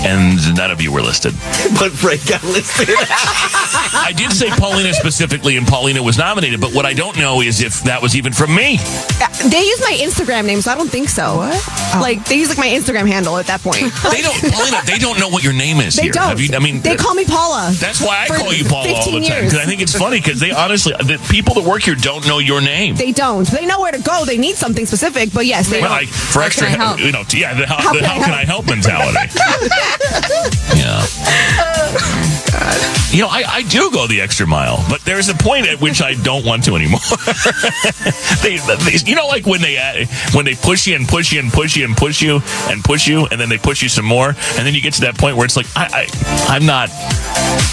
And 0.00 0.38
none 0.56 0.70
of 0.70 0.80
you 0.80 0.92
were 0.92 1.02
listed. 1.02 1.32
but 1.78 1.90
Fred 1.92 2.20
got 2.28 2.42
listed. 2.44 2.88
I 2.98 4.12
did 4.16 4.32
say 4.32 4.48
Paulina 4.50 4.92
specifically, 4.94 5.56
and 5.56 5.66
Paulina 5.66 6.02
was 6.02 6.16
nominated. 6.16 6.60
But 6.60 6.72
what 6.72 6.86
I 6.86 6.92
don't 6.94 7.18
know 7.18 7.40
is 7.42 7.60
if 7.60 7.82
that 7.82 8.00
was 8.00 8.14
even 8.14 8.32
from 8.32 8.54
me. 8.54 8.78
Uh, 8.80 9.26
They 9.50 9.60
use 9.60 9.80
my 9.80 9.98
Instagram 10.00 10.46
name, 10.46 10.60
so 10.60 10.70
I 10.70 10.76
don't 10.76 10.88
think 10.90 11.08
so. 11.08 11.38
What? 11.38 12.00
Like 12.00 12.24
they 12.26 12.36
use 12.36 12.48
like 12.48 12.58
my 12.58 12.68
Instagram 12.68 13.08
handle 13.08 13.36
at 13.38 13.46
that 13.46 13.60
point. 13.60 13.90
They 14.08 14.22
don't, 14.22 14.38
Paulina. 14.40 14.78
They 14.86 14.98
don't 14.98 15.18
know 15.18 15.28
what 15.28 15.42
your 15.42 15.52
name 15.52 15.78
is 15.78 15.96
They 15.96 16.04
here. 16.04 16.12
don't. 16.12 16.28
Have 16.28 16.40
you, 16.40 16.54
I 16.54 16.60
mean, 16.60 16.80
they 16.80 16.96
call 16.96 17.14
me 17.14 17.24
Paula. 17.24 17.70
That's 17.74 18.00
why 18.00 18.24
I 18.24 18.28
call 18.28 18.52
you 18.54 18.64
Paula 18.64 18.94
all 18.94 19.10
the 19.12 19.20
time 19.26 19.44
because 19.44 19.58
I 19.58 19.64
think 19.66 19.82
it's 19.82 19.94
funny 19.98 20.18
because 20.20 20.38
they 20.40 20.52
honestly, 20.52 20.92
the 20.98 21.18
people 21.30 21.54
that 21.54 21.64
work 21.68 21.82
here 21.82 21.94
don't 21.96 22.26
know 22.26 22.38
your 22.38 22.60
name. 22.60 22.94
They 22.96 23.12
don't. 23.12 23.46
They 23.48 23.66
know 23.66 23.80
where 23.80 23.92
to 23.92 24.00
go. 24.00 24.24
They 24.24 24.38
need 24.38 24.56
something 24.56 24.86
specific, 24.86 25.32
but 25.34 25.44
yes, 25.46 25.68
they 25.68 25.80
Well, 25.80 25.90
don't. 25.90 26.06
like 26.06 26.08
for 26.08 26.42
extra, 26.42 26.68
can 26.68 26.80
I 26.80 26.84
help? 26.86 27.00
you 27.00 27.12
know, 27.12 27.24
yeah, 27.34 27.54
the 27.54 27.66
how, 27.66 27.76
How 27.82 27.92
the 27.92 27.98
can 28.00 28.06
I 28.06 28.14
how 28.18 28.24
can 28.24 28.34
I 28.34 28.44
help 28.44 28.66
mentality. 28.66 29.18
yeah. 30.76 31.02
Uh, 31.58 32.37
You 33.10 33.22
know, 33.22 33.28
I, 33.28 33.42
I 33.46 33.62
do 33.62 33.90
go 33.90 34.06
the 34.06 34.20
extra 34.20 34.46
mile, 34.46 34.84
but 34.88 35.00
there's 35.02 35.28
a 35.28 35.34
point 35.34 35.66
at 35.66 35.80
which 35.80 36.02
I 36.02 36.14
don't 36.14 36.44
want 36.44 36.64
to 36.64 36.76
anymore. 36.76 37.00
they, 38.42 38.58
they, 38.58 38.98
you 39.04 39.16
know, 39.16 39.26
like 39.26 39.46
when 39.46 39.60
they 39.62 39.78
uh, 39.78 40.04
when 40.34 40.44
they 40.44 40.54
push 40.54 40.86
you 40.86 40.94
and 40.94 41.08
push 41.08 41.32
you 41.32 41.40
and 41.40 41.50
push 41.50 41.76
you 41.76 41.84
and 41.84 41.96
push 41.96 42.20
you 42.20 42.40
and 42.68 42.84
push 42.84 43.06
you, 43.06 43.26
and 43.26 43.40
then 43.40 43.48
they 43.48 43.56
push 43.58 43.82
you 43.82 43.88
some 43.88 44.04
more, 44.04 44.28
and 44.28 44.66
then 44.66 44.74
you 44.74 44.80
get 44.80 44.94
to 44.94 45.00
that 45.02 45.16
point 45.16 45.36
where 45.36 45.46
it's 45.46 45.56
like, 45.56 45.66
I, 45.74 46.06
I 46.06 46.54
I'm 46.54 46.66
not, 46.66 46.90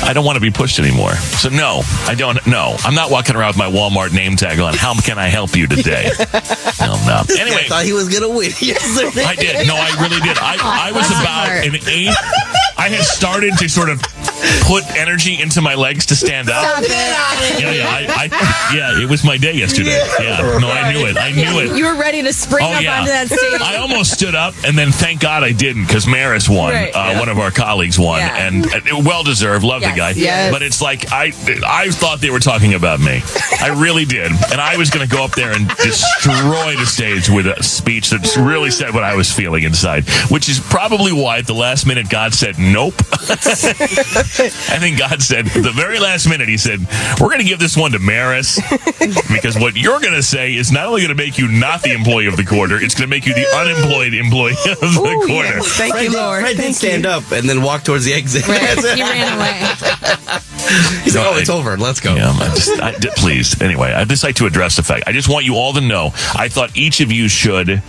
I 0.03 0.11
don't 0.13 0.25
want 0.25 0.37
to 0.37 0.41
be 0.41 0.51
pushed 0.51 0.79
anymore. 0.79 1.13
So 1.15 1.49
no, 1.49 1.81
I 2.07 2.15
don't. 2.15 2.45
No, 2.47 2.75
I'm 2.79 2.95
not 2.95 3.11
walking 3.11 3.35
around 3.35 3.49
with 3.49 3.57
my 3.57 3.69
Walmart 3.69 4.13
name 4.13 4.37
tag 4.37 4.59
on. 4.59 4.73
How 4.73 4.99
can 5.01 5.17
I 5.19 5.27
help 5.27 5.55
you 5.55 5.67
today? 5.67 6.11
No, 6.77 6.93
no. 7.07 7.23
Anyway, 7.39 7.63
thought 7.67 7.85
he 7.85 7.93
was 7.93 8.09
gonna 8.09 8.29
win 8.29 8.51
yesterday. 8.59 9.23
I 9.23 9.33
did. 9.35 9.65
No, 9.67 9.75
I 9.75 9.89
really 10.01 10.19
did. 10.21 10.37
I, 10.37 10.89
I 10.89 10.91
was 10.91 11.09
about 11.09 11.49
an 11.49 11.75
eighth. 11.89 12.15
I 12.77 12.85
I 12.85 12.89
had 12.89 13.03
started 13.03 13.57
to 13.57 13.67
sort 13.67 13.89
of 13.89 13.99
put 14.65 14.83
energy 14.97 15.41
into 15.41 15.61
my 15.61 15.75
legs 15.75 16.05
to 16.07 16.15
stand 16.15 16.49
up. 16.49 16.63
Stop 16.63 16.83
it. 16.83 17.61
Yeah, 17.61 17.71
yeah, 17.71 17.87
I, 17.87 18.29
I, 18.31 18.75
yeah. 18.75 19.01
It 19.03 19.09
was 19.09 19.23
my 19.23 19.37
day 19.37 19.53
yesterday. 19.53 19.91
Yeah, 20.19 20.57
no, 20.59 20.69
I 20.69 20.91
knew 20.93 21.05
it. 21.05 21.17
I 21.17 21.31
knew 21.31 21.59
it. 21.59 21.77
You 21.77 21.85
were 21.85 21.95
ready 21.99 22.21
to 22.23 22.33
spring 22.33 22.65
Oh 22.65 22.71
up 22.73 22.81
yeah, 22.81 22.99
onto 22.99 23.11
that 23.11 23.27
stage. 23.27 23.61
I 23.61 23.77
almost 23.77 24.11
stood 24.13 24.35
up, 24.35 24.53
and 24.65 24.77
then 24.77 24.91
thank 24.91 25.19
God 25.21 25.43
I 25.43 25.51
didn't 25.51 25.85
because 25.87 26.07
Maris 26.07 26.47
won. 26.49 26.73
Right. 26.73 26.93
Uh, 26.93 27.03
Yeah. 27.05 27.19
One 27.19 27.29
of 27.29 27.37
our 27.39 27.51
colleagues 27.51 27.97
won, 27.99 28.19
Yeah. 28.19 28.35
and 28.47 28.65
uh, 28.65 28.79
well 29.05 29.23
deserved. 29.23 29.63
Love 29.63 29.81
Yes. 29.81 29.93
the 29.93 29.97
guy. 29.97 30.09
Yes. 30.11 30.51
But 30.51 30.61
it's 30.63 30.81
like 30.81 31.11
I, 31.11 31.31
I 31.65 31.89
thought 31.91 32.19
they 32.21 32.29
were 32.31 32.39
talking 32.39 32.73
about 32.73 32.99
me. 32.99 33.21
I 33.61 33.69
really 33.77 34.05
did, 34.05 34.31
and 34.51 34.59
I 34.61 34.77
was 34.77 34.89
going 34.89 35.07
to 35.07 35.13
go 35.15 35.23
up 35.23 35.31
there 35.31 35.51
and 35.51 35.67
destroy 35.77 36.75
the 36.75 36.85
stage 36.85 37.29
with 37.29 37.45
a 37.47 37.61
speech 37.63 38.09
that 38.09 38.35
really 38.37 38.71
said 38.71 38.93
what 38.93 39.03
I 39.03 39.15
was 39.15 39.31
feeling 39.31 39.63
inside, 39.63 40.07
which 40.29 40.49
is 40.49 40.59
probably 40.59 41.11
why 41.13 41.37
at 41.37 41.47
the 41.47 41.53
last 41.53 41.85
minute 41.87 42.09
God 42.09 42.33
said 42.33 42.57
nope. 42.59 42.95
I 44.39 44.79
think 44.79 44.97
God 44.99 45.21
said 45.21 45.45
the 45.45 45.71
very 45.71 45.99
last 45.99 46.27
minute 46.29 46.47
he 46.49 46.57
said 46.57 46.79
we're 47.19 47.27
going 47.29 47.39
to 47.39 47.45
give 47.45 47.59
this 47.59 47.77
one 47.77 47.91
to 47.91 47.99
Maris 47.99 48.59
because 49.31 49.57
what 49.57 49.75
you're 49.75 49.99
going 49.99 50.13
to 50.13 50.23
say 50.23 50.55
is 50.55 50.71
not 50.71 50.85
only 50.87 51.01
going 51.01 51.15
to 51.15 51.21
make 51.23 51.37
you 51.37 51.47
not 51.47 51.81
the 51.81 51.93
employee 51.93 52.27
of 52.27 52.37
the 52.37 52.43
quarter, 52.45 52.77
it's 52.77 52.93
going 52.95 53.09
to 53.09 53.13
make 53.15 53.25
you 53.25 53.33
the 53.33 53.47
unemployed 53.55 54.13
employee 54.13 54.51
of 54.71 54.79
the 54.79 55.23
quarter. 55.25 55.61
Thank 55.61 55.93
Fred 55.93 56.03
you, 56.05 56.13
Lord. 56.13 56.41
Fred 56.41 56.55
did 56.55 56.63
Thank 56.63 56.75
stand 56.75 57.03
you. 57.03 57.09
up 57.09 57.31
and 57.31 57.47
then 57.47 57.61
walk 57.61 57.83
towards 57.83 58.05
the 58.05 58.13
exit. 58.13 58.47
Right. 58.47 58.61
He 58.95 59.01
ran 59.01 59.37
away. 59.37 59.59
He's 61.03 61.15
like, 61.15 61.23
No, 61.25 61.31
oh, 61.33 61.37
it's 61.37 61.49
over. 61.49 61.75
Let's 61.77 61.99
go. 61.99 62.15
Yeah, 62.15 62.31
I 62.31 62.47
just, 62.55 62.81
I, 62.81 62.91
d- 62.97 63.09
please. 63.17 63.61
Anyway, 63.61 63.91
I'd 63.91 64.07
just 64.09 64.23
like 64.23 64.35
to 64.35 64.45
address 64.45 64.75
the 64.77 64.83
fact. 64.83 65.03
I 65.07 65.11
just 65.11 65.27
want 65.29 65.45
you 65.45 65.55
all 65.55 65.73
to 65.73 65.81
know. 65.81 66.11
I 66.33 66.47
thought 66.49 66.75
each 66.77 67.01
of 67.01 67.11
you 67.11 67.27
should 67.27 67.81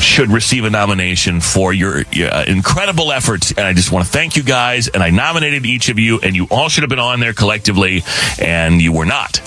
should 0.00 0.30
receive 0.30 0.64
a 0.64 0.70
nomination 0.70 1.40
for 1.40 1.72
your 1.72 1.98
uh, 2.00 2.44
incredible 2.46 3.12
efforts, 3.12 3.50
and 3.52 3.60
I 3.60 3.72
just 3.72 3.90
want 3.92 4.04
to 4.06 4.10
thank 4.10 4.36
you 4.36 4.42
guys. 4.42 4.88
And 4.88 5.02
I 5.02 5.10
nominated 5.10 5.64
each 5.66 5.88
of 5.88 5.98
you, 5.98 6.20
and 6.20 6.34
you 6.36 6.46
all 6.50 6.68
should 6.68 6.82
have 6.82 6.90
been 6.90 6.98
on 6.98 7.20
there 7.20 7.32
collectively, 7.32 8.02
and 8.40 8.80
you 8.80 8.92
were 8.92 9.06
not. 9.06 9.40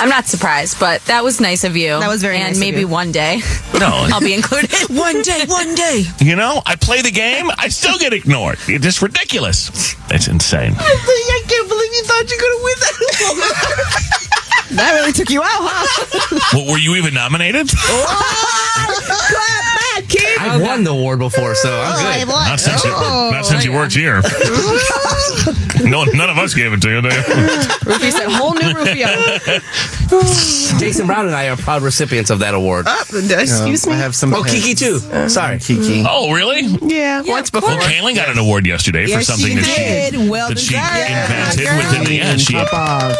I'm 0.00 0.08
not 0.08 0.26
surprised, 0.26 0.78
but 0.80 1.02
that 1.06 1.22
was 1.24 1.40
nice 1.40 1.64
of 1.64 1.76
you. 1.76 1.98
That 2.00 2.08
was 2.08 2.20
very 2.22 2.36
and 2.36 2.48
nice 2.48 2.56
of 2.56 2.60
maybe 2.60 2.80
you. 2.80 2.88
one 2.88 3.12
day 3.12 3.40
No, 3.78 3.88
I'll 4.12 4.20
be 4.20 4.34
included. 4.34 4.70
One 4.90 5.22
day, 5.22 5.44
one 5.46 5.74
day. 5.74 6.04
you 6.20 6.36
know, 6.36 6.62
I 6.66 6.76
play 6.76 7.02
the 7.02 7.10
game, 7.10 7.50
I 7.58 7.68
still 7.68 7.98
get 7.98 8.12
ignored. 8.12 8.58
It's 8.68 8.84
just 8.84 9.02
ridiculous. 9.02 9.94
It's 10.10 10.28
insane. 10.28 10.74
I 10.78 11.42
can't 11.48 11.68
believe 11.68 11.92
you 11.92 12.02
thought 12.04 12.30
you 12.30 12.38
could 12.38 12.62
win 12.64 12.78
that. 12.80 14.68
that 14.76 14.94
really 14.94 15.12
took 15.12 15.30
you 15.30 15.42
out, 15.42 15.48
huh? 15.50 16.40
Well, 16.54 16.66
were 16.72 16.78
you 16.78 16.94
even 16.96 17.14
nominated? 17.14 17.68
I've 20.50 20.60
won 20.62 20.84
the 20.84 20.90
award 20.90 21.18
before, 21.18 21.54
so 21.54 21.70
Oh, 21.70 21.82
I'm 21.82 22.18
good. 22.26 22.28
Not 22.28 22.60
since 22.60 22.84
you, 22.84 22.90
oh. 22.94 23.30
not 23.32 23.46
since 23.46 23.64
you 23.64 23.72
worked 23.72 23.94
here. 23.94 24.16
no, 25.84 26.04
none 26.04 26.30
of 26.30 26.38
us 26.38 26.54
gave 26.54 26.72
it 26.72 26.80
to 26.82 26.90
you. 26.90 27.00
Did 27.02 27.12
you? 27.12 27.92
Rufio 27.92 28.10
said, 28.10 28.28
whole 28.30 28.54
new 28.54 28.72
Rufio. 28.74 29.08
Jason 30.78 31.06
Brown 31.06 31.26
and 31.26 31.34
I 31.34 31.48
are 31.48 31.56
proud 31.56 31.82
recipients 31.82 32.30
of 32.30 32.38
that 32.40 32.54
award. 32.54 32.86
Oh, 32.88 33.04
excuse 33.12 33.86
I 33.86 33.90
me. 33.90 33.96
have 33.96 34.14
some. 34.14 34.32
Oh, 34.34 34.42
Kiki 34.44 34.74
too. 34.74 35.00
Uh, 35.10 35.28
Sorry. 35.28 35.58
Kiki. 35.58 35.80
Mm-hmm. 35.80 36.06
Oh, 36.08 36.32
really? 36.34 36.60
Yeah, 36.94 37.22
once 37.26 37.50
before. 37.50 37.70
Well, 37.70 37.80
Kaylin 37.88 38.14
got 38.14 38.28
an 38.28 38.38
award 38.38 38.66
yesterday 38.66 39.06
for 39.06 39.20
something 39.22 39.48
she 39.48 39.54
that 39.56 40.12
she. 40.14 40.28
Well 40.28 40.48
that 40.48 40.58
she 40.58 40.74
deserved. 40.74 41.10
invented 41.10 41.64
Yeah, 41.64 41.76
within 41.78 42.04
the 42.04 42.14
yeah, 42.14 42.36
she, 42.36 42.54
Papa. 42.54 43.16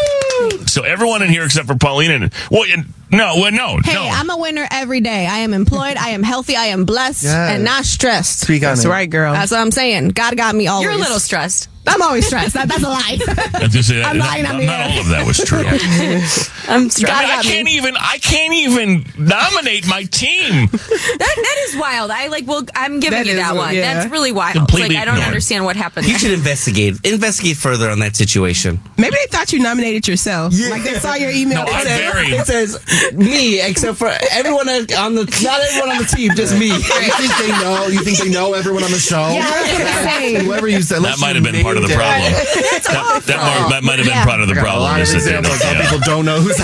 So 0.69 0.83
everyone 0.83 1.23
in 1.23 1.29
here 1.31 1.45
except 1.45 1.67
for 1.67 1.77
Paulina. 1.77 2.15
and- 2.15 2.33
Well, 2.51 2.65
and- 2.71 2.93
no, 3.11 3.37
well, 3.37 3.53
no, 3.53 3.79
Hey, 3.85 3.95
no. 3.95 4.03
I'm 4.03 4.31
a 4.31 4.37
winner 4.37 4.67
every 4.71 5.01
day. 5.01 5.27
I 5.27 5.39
am 5.39 5.53
employed. 5.55 5.97
I 5.97 6.11
am 6.11 6.23
healthy. 6.23 6.57
I 6.57 6.67
am 6.67 6.85
blessed 6.85 7.25
Yes. 7.25 7.53
and 7.53 7.65
not 7.65 7.85
stressed. 7.85 8.41
Speak 8.41 8.63
on 8.63 8.71
That's 8.71 8.85
it. 8.85 8.89
right, 8.89 9.09
girl. 9.09 9.33
That's 9.33 9.51
what 9.53 9.61
I'm 9.61 9.71
saying. 9.71 10.09
God 10.11 10.37
got 10.37 10.55
me 10.55 10.67
always. 10.67 10.85
You're 10.85 10.93
a 10.95 10.97
little 10.99 11.21
stressed. 11.21 11.69
I'm 11.87 12.03
always 12.03 12.27
stressed. 12.27 12.55
That, 12.55 12.69
that's 12.69 12.83
a 12.83 12.89
lie. 12.89 13.19
I 13.27 13.61
was 13.63 13.73
gonna 13.73 13.83
say 13.83 13.97
that- 13.97 14.07
I'm 14.07 14.19
lying 14.19 14.43
not, 14.45 14.55
on 14.55 14.61
the 14.61 14.67
not 14.67 14.91
all 14.91 15.01
of 15.01 15.09
that 15.09 15.27
was 15.27 15.39
true. 15.39 15.61
I'm 15.67 15.67
um, 16.83 16.87
I, 16.87 16.89
stressed. 16.89 16.99
mean, 16.99 17.11
I 17.39 17.43
can't 17.43 17.69
even. 17.69 17.97
I 17.97 18.19
can't 18.19 18.55
even 18.55 19.05
nominate 19.19 19.87
my 19.89 20.05
team. 20.05 20.69
That 21.17 21.35
that 21.37 21.57
is 21.69 21.77
wild. 21.77 22.11
I 22.11 22.27
like. 22.29 22.47
Well, 22.47 22.65
I'm 22.75 23.01
giving 23.01 23.19
That 23.19 23.27
you 23.27 23.33
is 23.33 23.39
that 23.39 23.55
one. 23.55 23.75
yeah. 23.75 23.95
That's 23.95 24.11
really 24.11 24.33
wild. 24.33 24.55
Completely 24.57 24.95
like 24.97 25.03
I 25.03 25.05
don't 25.07 25.15
ignored. 25.15 25.29
understand 25.29 25.65
what 25.65 25.77
happened. 25.77 26.07
You 26.07 26.13
there. 26.13 26.19
should 26.19 26.31
investigate. 26.33 26.95
Investigate 27.05 27.57
further 27.57 27.91
on 27.91 27.99
that 28.01 28.17
situation. 28.17 28.81
Maybe 28.99 29.17
they 29.17 29.27
thought 29.31 29.53
you 29.53 29.61
nominated 29.61 30.07
yourself. 30.09 30.53
Like 30.71 30.83
they 30.83 30.95
saw 30.99 31.15
your 31.15 31.31
email. 31.31 31.65
No, 31.65 31.73
I'm 31.73 31.81
It 31.81 31.89
said- 31.89 32.13
very. 32.13 32.27
It 32.29 32.47
says 32.47 33.13
me, 33.15 33.61
except 33.61 33.99
for 33.99 34.11
everyone 34.33 34.69
on 34.69 35.15
the 35.15 35.25
not 35.43 35.61
everyone 35.61 35.91
on 35.97 35.99
the 36.03 36.09
team, 36.09 36.33
just 36.35 36.59
me. 36.59 36.67
You 36.69 36.79
think 36.81 37.33
they 37.39 37.49
know? 37.63 37.87
You 37.87 38.01
think 38.01 38.19
they 38.19 38.31
know 38.31 38.53
everyone 38.55 38.83
on 38.85 38.91
the 38.91 38.99
show? 38.99 39.29
Yeah, 39.31 39.45
I 39.49 40.33
was. 40.35 40.43
Whoever 40.45 40.69
you 40.69 40.83
said. 40.83 41.03
That 41.03 41.19
might 41.19 41.37
have 41.37 41.45
been 41.45 41.63
part 41.63 41.76
of 41.77 41.87
the 41.89 41.95
problem. 41.95 42.33
That, 42.87 43.23
that, 43.27 43.39
mar- 43.41 43.71
that 43.71 43.83
might 43.85 43.99
have 43.99 44.07
been 44.07 44.15
Yeah. 44.15 44.25
part 44.25 44.41
of 44.41 44.49
the 44.49 44.55
A 44.55 44.63
problem. 44.63 44.83
lot 44.85 45.01
of 45.01 45.09
is 45.09 45.13
that 45.13 45.25
they 45.25 45.37
examples 45.39 45.59
don't- 45.61 45.75
how 45.75 45.83
people 45.83 45.99
don't 46.05 46.25
know 46.25 46.39
who's. 46.41 46.57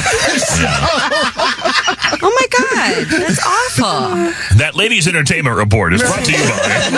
oh 2.22 2.30
my 2.30 2.46
god, 2.52 3.06
that's 3.08 3.40
awful. 3.42 4.32
That 4.58 4.74
ladies' 4.74 5.08
entertainment 5.08 5.56
report 5.56 5.92
is 5.94 6.02
brought 6.02 6.24
to 6.24 6.32
you 6.32 6.38
by. 6.38 6.52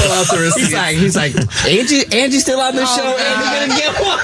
pull 0.00 0.12
out 0.12 0.26
the 0.26 0.52
He's 0.56 0.72
like, 0.74 0.96
he's 0.96 1.16
like, 1.16 1.34
Angie, 1.66 2.04
Angie's 2.10 2.42
still 2.42 2.60
on 2.60 2.74
the 2.74 2.82
oh, 2.82 2.96
show. 2.96 3.06
Angie 3.06 3.68
gonna 3.68 3.80
get 3.80 3.94
one. 4.00 4.18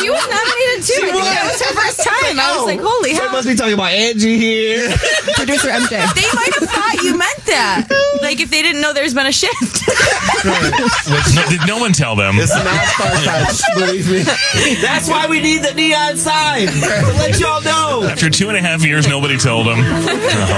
She 0.00 0.10
was 0.10 0.24
nominated 0.28 0.84
too. 0.84 1.00
I 1.00 1.12
think 1.14 1.24
that 1.24 1.44
was 1.48 1.60
her 1.62 1.74
first 1.74 1.98
time. 2.04 2.36
I 2.38 2.52
was 2.54 2.62
oh. 2.62 2.66
like, 2.66 2.80
holy 2.82 3.12
They 3.12 3.22
hell. 3.22 3.32
must 3.32 3.48
be 3.48 3.54
talking 3.54 3.74
about 3.74 3.92
Angie 3.92 4.36
here. 4.38 4.90
Producer 5.34 5.68
MJ. 5.70 5.94
They 6.14 6.28
might 6.34 6.52
have 6.58 6.68
thought 6.68 6.96
you 7.02 7.16
meant 7.16 7.42
that. 7.46 7.86
Like 8.24 8.40
if 8.40 8.50
they 8.50 8.62
didn't 8.62 8.80
know 8.80 8.92
there's 8.94 9.12
been 9.14 9.26
a 9.26 9.32
shift. 9.32 9.82
No, 10.44 11.42
did 11.48 11.66
no 11.66 11.78
one 11.78 11.92
tell 11.92 12.16
them? 12.16 12.36
It's 12.38 12.54
not 12.54 12.86
far 12.96 13.10
fetched, 13.18 13.62
believe 13.74 14.10
me. 14.10 14.22
That's 14.82 15.08
why 15.08 15.26
we 15.26 15.40
need 15.40 15.62
the 15.62 15.74
neon 15.74 16.16
sign 16.16 16.66
to 16.66 17.12
let 17.18 17.38
y'all 17.38 17.62
know. 17.62 18.04
After 18.08 18.30
two 18.30 18.48
and 18.48 18.56
a 18.56 18.60
half 18.60 18.84
years, 18.84 19.06
nobody 19.06 19.36
told 19.36 19.66
them. 19.66 19.78
Oh, 19.78 20.06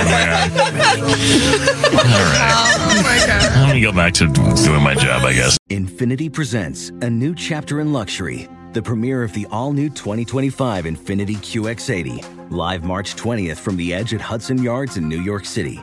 man. 0.06 0.50
All 0.52 2.02
right. 2.02 2.76
oh 2.78 3.02
my 3.02 3.26
god. 3.26 3.66
Let 3.66 3.74
me 3.74 3.80
go 3.80 3.92
back 3.92 4.12
to 4.14 4.26
doing 4.64 4.82
my 4.82 4.94
job, 4.94 5.24
I 5.24 5.32
guess. 5.32 5.58
Infiniti 5.70 6.32
presents 6.32 6.90
a 7.00 7.10
new 7.10 7.34
chapter 7.34 7.80
in 7.80 7.92
luxury, 7.92 8.48
the 8.72 8.82
premiere 8.82 9.22
of 9.22 9.32
the 9.32 9.46
all 9.50 9.72
new 9.72 9.88
2025 9.88 10.84
Infiniti 10.84 11.36
QX80, 11.36 12.50
live 12.50 12.84
March 12.84 13.16
20th 13.16 13.56
from 13.58 13.76
the 13.76 13.92
edge 13.94 14.14
at 14.14 14.20
Hudson 14.20 14.62
Yards 14.62 14.96
in 14.96 15.08
New 15.08 15.20
York 15.20 15.44
City, 15.44 15.82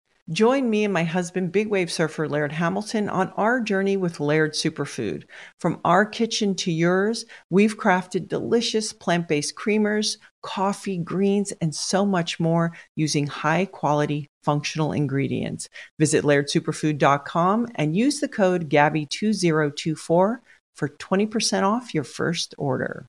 Join 0.31 0.69
me 0.69 0.85
and 0.85 0.93
my 0.93 1.03
husband, 1.03 1.51
big 1.51 1.67
wave 1.67 1.91
surfer 1.91 2.29
Laird 2.29 2.53
Hamilton, 2.53 3.09
on 3.09 3.33
our 3.35 3.59
journey 3.59 3.97
with 3.97 4.21
Laird 4.21 4.53
Superfood. 4.53 5.23
From 5.59 5.81
our 5.83 6.05
kitchen 6.05 6.55
to 6.55 6.71
yours, 6.71 7.25
we've 7.49 7.77
crafted 7.77 8.29
delicious 8.29 8.93
plant 8.93 9.27
based 9.27 9.55
creamers, 9.55 10.17
coffee, 10.41 10.97
greens, 10.97 11.51
and 11.59 11.75
so 11.75 12.05
much 12.05 12.39
more 12.39 12.71
using 12.95 13.27
high 13.27 13.65
quality 13.65 14.29
functional 14.43 14.93
ingredients. 14.93 15.67
Visit 15.99 16.23
lairdsuperfood.com 16.23 17.67
and 17.75 17.97
use 17.97 18.21
the 18.21 18.29
code 18.29 18.69
GABBY2024 18.69 19.95
for 19.97 20.39
20% 20.79 21.63
off 21.63 21.93
your 21.93 22.05
first 22.05 22.55
order. 22.57 23.05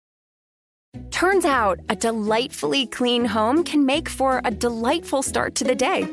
Turns 1.10 1.44
out 1.44 1.78
a 1.88 1.94
delightfully 1.94 2.86
clean 2.86 3.24
home 3.24 3.62
can 3.64 3.86
make 3.86 4.08
for 4.08 4.40
a 4.44 4.50
delightful 4.50 5.22
start 5.22 5.54
to 5.54 5.64
the 5.64 5.74
day. 5.74 6.06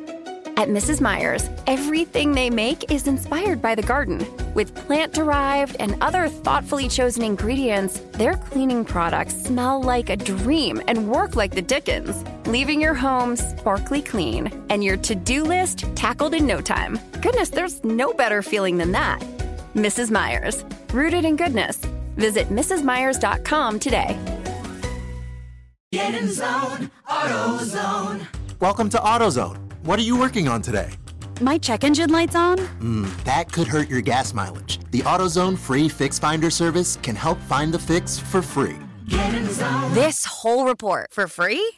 At 0.59 0.67
Mrs. 0.67 0.99
Meyer's, 0.99 1.49
everything 1.67 2.33
they 2.33 2.49
make 2.49 2.91
is 2.91 3.07
inspired 3.07 3.61
by 3.61 3.75
the 3.75 3.81
garden. 3.81 4.27
With 4.53 4.75
plant 4.75 5.13
derived 5.13 5.77
and 5.79 5.95
other 6.03 6.27
thoughtfully 6.27 6.89
chosen 6.89 7.23
ingredients, 7.23 8.01
their 8.11 8.35
cleaning 8.35 8.83
products 8.83 9.41
smell 9.41 9.81
like 9.81 10.09
a 10.09 10.17
dream 10.17 10.81
and 10.85 11.07
work 11.07 11.37
like 11.37 11.55
the 11.55 11.61
Dickens, 11.61 12.25
leaving 12.45 12.81
your 12.81 12.93
home 12.93 13.37
sparkly 13.37 14.01
clean 14.01 14.51
and 14.69 14.83
your 14.83 14.97
to 14.97 15.15
do 15.15 15.45
list 15.45 15.85
tackled 15.95 16.33
in 16.33 16.45
no 16.45 16.59
time. 16.59 16.99
Goodness, 17.21 17.51
there's 17.51 17.81
no 17.85 18.11
better 18.11 18.41
feeling 18.41 18.75
than 18.75 18.91
that. 18.91 19.21
Mrs. 19.75 20.11
Meyer's, 20.11 20.65
rooted 20.91 21.23
in 21.23 21.37
goodness. 21.37 21.77
Visit 22.17 22.49
MrsMeyers.com 22.49 23.79
today. 23.79 24.19
Get 25.93 26.15
in 26.15 26.27
zone, 26.27 26.91
AutoZone. 27.07 28.27
Welcome 28.59 28.89
to 28.89 28.97
AutoZone. 28.97 29.68
What 29.83 29.97
are 29.99 30.03
you 30.03 30.17
working 30.19 30.47
on 30.47 30.61
today? 30.61 30.89
My 31.41 31.57
check 31.57 31.83
engine 31.83 32.09
light's 32.11 32.35
on? 32.35 32.57
Hmm, 32.59 33.07
that 33.23 33.51
could 33.51 33.65
hurt 33.67 33.89
your 33.89 34.01
gas 34.01 34.33
mileage. 34.33 34.79
The 34.91 34.99
AutoZone 35.01 35.57
free 35.57 35.87
Fix 35.87 36.19
Finder 36.19 36.49
service 36.49 36.97
can 37.01 37.15
help 37.15 37.39
find 37.41 37.73
the 37.73 37.79
fix 37.79 38.19
for 38.19 38.41
free. 38.41 38.75
This 39.93 40.25
whole 40.25 40.65
report 40.65 41.11
for 41.13 41.27
free? 41.27 41.71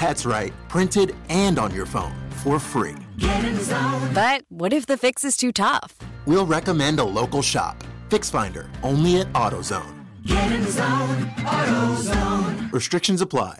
That's 0.00 0.24
right, 0.24 0.52
printed 0.68 1.14
and 1.28 1.58
on 1.58 1.74
your 1.74 1.86
phone 1.86 2.14
for 2.42 2.58
free. 2.58 2.96
Get 3.18 3.44
in 3.44 3.60
zone. 3.60 4.14
But 4.14 4.44
what 4.48 4.72
if 4.72 4.86
the 4.86 4.96
fix 4.96 5.22
is 5.24 5.36
too 5.36 5.52
tough? 5.52 5.96
We'll 6.26 6.46
recommend 6.46 6.98
a 7.00 7.04
local 7.04 7.42
shop. 7.42 7.84
Fix 8.08 8.30
Finder, 8.30 8.70
only 8.82 9.20
at 9.20 9.30
AutoZone. 9.34 10.06
Get 10.24 10.52
in 10.52 10.64
zone. 10.64 11.26
AutoZone. 11.36 12.72
Restrictions 12.72 13.20
apply. 13.20 13.58